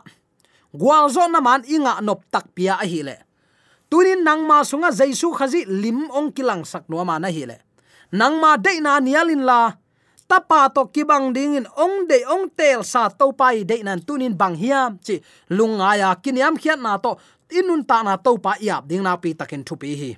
gwal 0.73 1.09
zo 1.09 1.27
na 1.27 1.41
man 1.41 1.63
inga 1.65 2.01
nop 2.01 2.23
tak 2.31 2.53
pia 2.55 2.77
a 2.77 2.85
hi 2.85 3.01
le. 3.03 3.17
Tunin 3.89 4.21
nang 4.21 4.45
ma 4.45 4.61
sunga 4.61 4.93
jaisu 4.93 5.33
khazi 5.33 5.65
lim 5.65 6.09
ong 6.13 6.29
kilang 6.29 6.61
sak 6.65 6.85
no 6.89 7.01
ma 7.05 7.17
na 7.17 7.29
hi 7.29 7.45
le. 7.49 7.57
Nang 8.11 8.37
ma 8.41 8.57
de 8.57 8.81
na 8.81 8.99
nialin 8.99 9.45
la, 9.45 9.73
tapa 10.29 10.69
to 10.69 10.85
kibang 10.93 11.33
ding 11.33 11.57
in 11.57 11.65
ong 11.73 12.05
de 12.05 12.21
ong 12.29 12.53
tel 12.53 12.85
sa 12.85 13.09
to 13.09 13.33
pai 13.33 13.65
de 13.65 13.81
nan 13.81 14.01
tunin 14.05 14.37
bang 14.37 14.53
hiam 14.53 15.01
chi 15.01 15.17
lunga 15.49 15.97
ya 15.97 16.13
kiniam 16.21 16.53
khiat 16.53 16.77
na 16.77 17.01
to 17.01 17.17
inun 17.49 17.81
ta 17.81 18.05
na 18.05 18.13
to 18.17 18.37
pa 18.37 18.53
yap 18.61 18.85
ding 18.85 19.01
na 19.01 19.17
pi 19.17 19.33
takin 19.33 19.65
thu 19.65 19.73
pi 19.75 19.97
hi. 19.97 20.11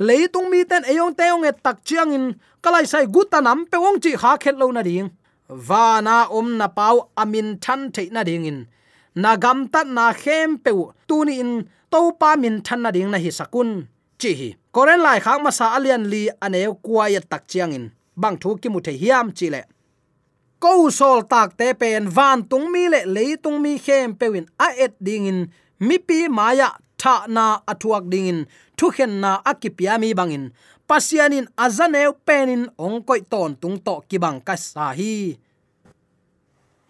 Leitung 0.00 0.48
mi 0.50 0.64
ten 0.64 0.82
eyong 0.88 1.14
teong 1.14 1.44
et 1.44 1.60
tak 1.62 1.84
chiang 1.84 2.10
in 2.16 2.24
kalai 2.64 2.88
sai 2.88 3.04
guta 3.06 3.38
nam 3.44 3.68
pe 3.68 3.76
ong 3.76 4.00
chi 4.00 4.16
kha 4.16 4.40
khet 4.40 4.56
lo 4.56 4.72
na 4.72 4.82
ding. 4.82 5.12
Va 5.48 6.00
na 6.00 6.24
om 6.32 6.56
na 6.56 6.66
pau 6.72 7.12
amin 7.16 7.60
than 7.60 7.92
the 7.92 8.08
na 8.10 8.24
ding 8.24 8.48
in 8.48 8.66
na 9.14 9.36
gam 9.36 9.68
tat 9.72 9.86
na 9.86 10.12
khem 10.12 10.58
pe 10.64 10.70
tu 11.08 11.24
ni 11.24 11.34
in 11.42 11.52
to 11.92 12.00
pa 12.20 12.30
min 12.36 12.56
than 12.66 12.82
na 12.82 12.90
ding 12.90 13.10
na 13.10 13.18
hi 13.24 13.30
sakun. 13.38 13.70
Chi 14.20 14.30
hi. 14.40 14.48
Koren 14.74 15.00
lai 15.06 15.18
khak 15.24 15.38
ma 15.44 15.50
sa 15.58 15.66
alian 15.76 16.04
li 16.12 16.22
ane 16.44 16.60
kwa 16.84 17.04
ya 17.14 17.20
tak 17.30 17.42
chiang 17.50 17.72
in. 17.78 17.84
Bang 18.16 18.36
thu 18.42 18.56
ki 18.62 18.68
mu 18.68 18.80
the 18.86 18.92
hiam 19.02 19.26
chi 19.38 19.46
le. 19.54 19.62
Ko 20.62 20.90
sol 20.98 21.20
tak 21.32 21.48
te 21.58 21.66
pen 21.80 22.04
van 22.16 22.38
tung 22.50 22.66
mi 22.72 22.82
le 22.92 23.00
le 23.14 23.24
tung 23.42 23.58
mi 23.64 23.72
khem 23.86 24.08
pe 24.18 24.26
win 24.32 24.46
a 24.66 24.68
et 24.84 24.94
ding 25.06 25.26
in. 25.30 25.40
Mi 25.86 25.96
pi 25.98 26.18
maya 26.28 26.68
tha 27.00 27.14
na 27.36 27.44
athuak 27.72 28.04
ding 28.12 28.28
in. 28.32 28.40
Thu 28.76 28.86
khen 28.96 29.12
na 29.22 29.30
akipia 29.50 29.94
mi 30.02 30.10
bangin 30.18 30.46
pasianin 30.88 31.46
azaneu 31.56 32.12
penin 32.26 32.62
ongkoi 32.78 33.22
ton 33.30 33.56
tung 33.60 33.78
to 33.86 33.94
kibang 34.08 34.40
ka 34.46 34.54
sahi. 34.56 35.38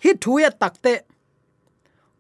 hi. 0.02 0.10
Thuya 0.22 0.50
takte 0.50 0.92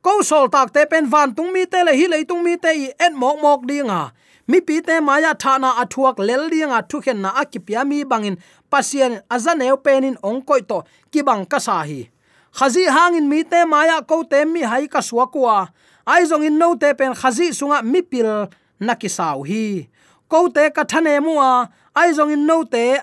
ko 0.04 0.20
sol 0.20 0.50
takte 0.52 0.84
pen 0.90 1.06
van 1.08 1.32
tung 1.32 1.48
mi 1.48 1.64
te 1.72 1.80
le 1.86 1.92
hi 1.96 2.06
le 2.12 2.18
tung 2.28 2.44
mi 2.44 2.58
te 2.60 2.70
i 2.76 2.90
en 3.06 3.14
mok 3.16 3.40
mok 3.40 3.60
dinga 3.68 4.00
à. 4.04 4.12
mi 4.46 4.60
pi 4.60 4.82
te 4.84 5.00
maya 5.00 5.32
thana 5.42 5.70
athuak 5.82 6.18
à 6.20 6.24
lel 6.28 6.42
dinga 6.52 6.76
à 6.80 6.82
thu 6.90 7.00
khen 7.04 7.22
na 7.24 7.30
akipya 7.40 7.84
mi 7.88 8.04
bangin. 8.04 8.36
Pasien 8.70 9.12
azaneu 9.30 9.76
penin 9.84 10.16
ong 10.22 10.42
koi 10.48 10.60
to 10.70 10.78
ki 11.10 11.22
bang 11.22 11.46
ka 11.46 11.58
sa 11.58 11.82
hi. 11.88 12.10
Khazi 12.58 12.84
hangin 12.94 13.28
mi 13.32 13.44
te 13.44 13.64
maya 13.64 14.02
ko 14.02 14.16
te 14.24 14.44
mi 14.44 14.60
hai 14.60 14.86
ka 14.94 15.00
suwa 15.08 15.24
kwa 15.32 15.72
ai 16.06 16.22
zong 16.30 16.44
in 16.48 16.58
no 16.58 16.76
te 16.76 16.92
pen 16.98 17.14
khazi 17.20 17.46
sunga 17.58 17.78
mi 17.82 18.02
pil 18.02 18.28
nakisau 18.86 19.40
hi. 19.48 19.88
Ko 20.28 20.48
te 20.48 20.68
ka 20.76 20.84
thane 20.84 21.14
muwa 21.24 21.50
ai 21.96 22.12
zong 22.12 22.32
in 22.36 22.46
no 22.46 22.64
te 22.64 23.00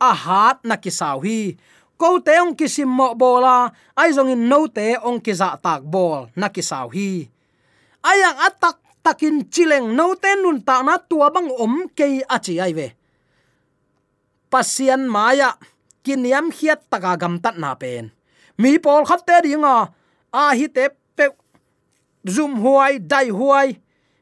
a 0.00 0.12
hat 0.24 0.64
nakisau 0.64 1.20
hi 1.26 1.56
ko 1.98 2.22
te 2.22 2.38
ong 2.38 2.54
kisim 2.54 2.86
mo 2.86 3.12
bola 3.18 3.66
ai 3.98 4.14
zong 4.14 4.30
in 4.30 4.46
no 4.46 4.70
te 4.70 4.94
ong 5.02 5.18
kiza 5.18 5.58
tak 5.58 5.82
bol 5.82 6.30
nakisau 6.38 6.94
hi. 6.94 7.26
Ayang 8.06 8.38
atak 8.46 8.78
takin 9.02 9.50
chileng 9.50 9.98
no 9.98 10.14
te 10.14 10.38
nun 10.38 10.62
ta 10.62 10.78
na 10.86 11.02
tua 11.02 11.34
bang 11.34 11.50
om 11.50 11.90
ke 11.90 12.22
achi 12.22 12.62
ai 12.62 12.70
ve. 12.70 12.88
Pasian 14.46 15.10
maya 15.10 15.58
kiniam 16.06 16.54
hiat 16.54 16.86
taka 16.86 17.18
gam 17.18 17.42
tat 17.42 17.58
na 17.58 17.74
pen. 17.74 18.14
Mi 18.62 18.78
pol 18.78 19.02
khat 19.02 19.26
te 19.26 19.42
dinga 19.44 19.90
a 20.30 20.42
hi 20.54 20.70
te 20.70 20.94
pe 21.18 21.34
zoom 22.22 22.62
huai, 22.62 23.02
dai 23.02 23.28
huai, 23.34 23.74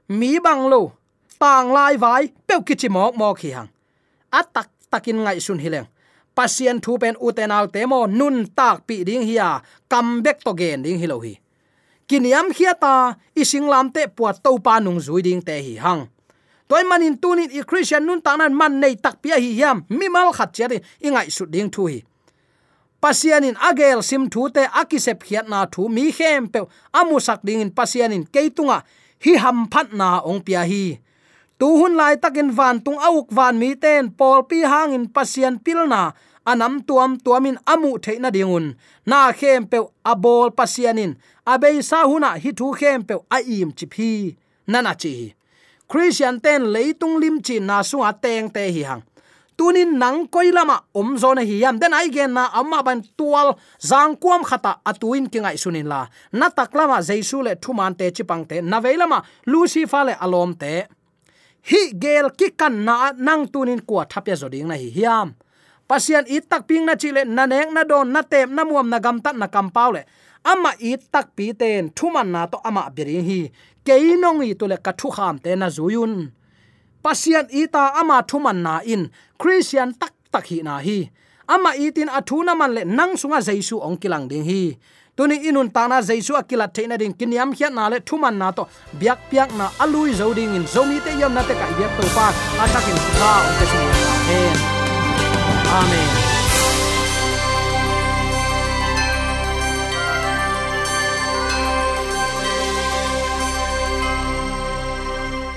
mi 0.09 0.41
bang 0.41 0.65
lo, 0.73 0.97
tang 1.37 1.73
lai 1.77 2.01
vai 2.01 2.33
pe 2.49 2.57
kichi 2.65 2.89
mok 2.89 3.13
mok 3.21 3.39
hi 3.45 3.51
hang. 3.53 3.69
Atak 4.33 4.73
takin 4.89 5.21
ngai 5.25 5.41
sun 5.45 5.61
hileng 5.61 5.89
pasien 6.37 6.79
thu 6.85 6.99
pen 7.01 7.17
utenal 7.17 7.67
temo 7.73 8.05
nun 8.07 8.45
tak 8.59 8.85
pi 8.87 9.05
ding 9.09 9.25
hiya 9.25 9.65
come 9.89 10.21
back 10.21 10.45
to 10.45 10.53
gen 10.53 10.85
ding 10.85 11.01
hilo 11.01 11.17
hi. 11.25 11.35
Kiniam 12.09 12.53
khiata 12.53 13.17
ising 13.35 13.67
lam 13.73 13.91
te 13.91 14.07
puat 14.07 14.37
to 14.45 14.53
pa 14.61 14.79
nung 14.79 15.01
zui 15.01 15.23
ding 15.25 15.41
te 15.41 15.57
hi 15.67 15.75
hang. 15.81 16.03
Toy 16.69 16.85
manin 16.85 17.17
tunin 17.17 17.51
i 17.51 17.63
christian 17.65 18.05
nun 18.07 18.21
tanan 18.21 18.53
man 18.53 18.79
nei 18.83 18.95
tak 18.95 19.23
pia 19.23 19.41
hi 19.41 19.51
yam 19.61 19.87
mi 19.89 20.07
mal 20.13 20.31
khat 20.37 20.53
cheri 20.53 20.79
ingai 21.01 21.31
su 21.31 21.47
ding 21.47 21.71
thu 21.73 21.89
hi. 21.89 21.99
Pasianin 23.01 23.57
agel 23.69 24.03
sim 24.03 24.29
thu 24.33 24.49
te 24.51 24.63
akisep 24.81 25.25
khiat 25.27 25.49
na 25.49 25.67
thu 25.73 25.89
mi 25.89 26.13
khem 26.13 26.49
pe 26.53 26.61
amusak 26.93 27.41
ding 27.47 27.61
in 27.65 27.71
pasianin 27.71 28.25
keitunga, 28.35 28.83
hi 29.25 29.33
ham 29.43 29.67
phat 29.73 29.89
na 29.93 30.21
ong 30.21 30.41
pia 30.47 30.63
hi 30.71 30.99
tu 31.59 31.67
hun 31.79 31.95
lai 31.97 32.17
takin 32.23 32.51
van 32.59 32.81
tung 32.85 33.01
auk 33.09 33.29
van 33.37 33.59
mi 33.59 33.75
ten 33.75 34.11
pol 34.19 34.43
pi 34.49 34.59
hangin 34.73 35.09
pasian 35.15 35.57
pilna, 35.65 36.13
anam 36.51 36.75
tuam 36.87 37.17
tuamin 37.25 37.59
amu 37.73 37.99
theina 38.05 38.31
dingun. 38.31 38.67
Na 39.07 39.33
khem 39.39 39.67
pe 39.71 39.79
abol 40.13 40.49
pasianin 40.59 41.13
abei 41.53 41.83
sa 41.83 41.99
huna 42.11 42.31
hi 42.43 42.51
thu 42.59 42.67
khem 42.79 43.01
pe 43.09 43.15
a 43.37 43.39
im 43.57 43.71
chi 43.79 43.87
phi 43.95 44.11
nana 44.67 44.93
chi. 45.03 45.35
Christian 45.91 46.41
ten 46.45 46.63
leitung 46.75 47.17
lim 47.23 47.37
chi 47.47 47.57
na 47.59 47.77
sunga 47.83 48.13
teng 48.23 48.49
te 48.55 48.63
hi 48.75 48.83
hang. 48.89 49.03
Tunin 49.57 49.97
nang 50.03 50.29
koilama 50.29 50.77
om 50.95 51.17
zone 51.17 51.43
hi 51.49 51.57
yam. 51.63 51.79
Den 51.79 51.95
ai 51.95 52.09
gen 52.11 52.33
na 52.35 52.45
amma 52.53 52.83
ban 52.83 53.01
tual 53.19 53.49
zang 53.81 54.13
kuam 54.23 54.43
khata 54.45 54.73
atuin 54.85 55.27
kingai 55.33 55.57
sunin 55.63 55.89
la. 55.93 56.01
Na 56.33 56.51
taklama 56.51 56.99
jaisu 57.09 57.39
le 57.47 57.53
thuman 57.57 57.95
te 57.97 58.11
chipang 58.11 58.45
te. 58.49 58.61
Na 58.61 58.81
veilama 58.81 59.23
lucifer 59.47 60.05
le 60.05 60.15
alom 60.25 60.53
te 60.55 60.73
hi 61.67 61.91
gel 62.03 62.31
ki 62.39 62.55
kan 62.55 62.75
na 62.87 63.11
nang 63.19 63.51
tunin 63.51 63.83
kwa 63.83 64.07
thapya 64.07 64.39
zoding 64.39 64.71
na 64.71 64.79
hi 64.79 64.89
hiam. 64.91 65.35
Pasian 65.87 66.27
i 66.31 66.39
tak 66.43 66.67
ping 66.67 66.87
na 66.87 66.95
chile 66.95 67.23
na 67.27 67.47
nek 67.47 67.71
na 67.75 67.83
don 67.83 68.11
na 68.15 68.23
tem 68.23 68.51
na 68.55 68.63
muam 68.63 68.87
na 68.91 68.99
gam 68.99 69.19
tat 69.23 69.35
na 69.39 69.47
kam 69.47 69.71
paule 69.71 70.03
ama 70.47 70.71
i 70.79 70.95
tak 70.99 71.35
pi 71.35 71.51
ten, 71.59 71.91
thuman 71.91 72.31
na 72.31 72.47
to 72.47 72.59
ama 72.63 72.87
biring 72.95 73.27
hi. 73.27 73.41
Keinong 73.87 74.47
i 74.47 74.55
tule 74.55 74.79
ka 74.79 74.93
thu 74.95 75.11
kham 75.11 75.39
te 75.43 75.55
na 75.59 75.67
zuyun. 75.67 76.31
Pasian 77.03 77.47
ta 77.71 77.99
ama 77.99 78.23
thuman 78.23 78.59
na 78.63 78.75
in. 78.87 79.11
Christian 79.39 79.95
tak 79.95 80.15
tak 80.31 80.47
hi 80.47 80.63
na 80.63 80.79
hi. 80.79 81.11
Ama 81.47 81.75
itin 81.79 82.11
athuna 82.11 82.55
man 82.59 82.75
le 82.75 82.83
nang 82.87 83.15
sunga 83.15 83.39
jaisu 83.43 83.79
ong 83.83 83.99
kilang 83.99 84.27
ding 84.31 84.47
hi 84.47 84.79
tuni 85.17 85.37
inun 85.49 85.71
ta 85.73 85.87
na 85.89 86.01
jaisu 86.03 86.37
akila 86.37 86.69
theina 86.69 86.99
ding 86.99 87.15
kiniam 87.19 87.53
hiat 87.53 87.73
na 87.73 87.89
le 87.89 88.01
thuman 88.01 88.37
na 88.39 88.51
to. 88.53 88.69
Biak 89.01 89.19
piak 89.31 89.51
na 89.59 89.71
alui 89.81 90.13
zoding 90.13 90.55
in 90.57 90.65
zomi 90.65 91.01
te 91.05 91.11
yam 91.21 91.35
na 91.35 91.43
te 91.43 91.55
ka 91.55 91.67
biak 91.79 91.93
to 92.01 92.07
pa. 92.17 92.27
Atakin 92.63 92.99
kha 93.19 93.33
ong 93.49 93.57
te 93.59 93.65
sin 93.71 93.85
amen. 94.13 94.57
Amen. 95.81 96.26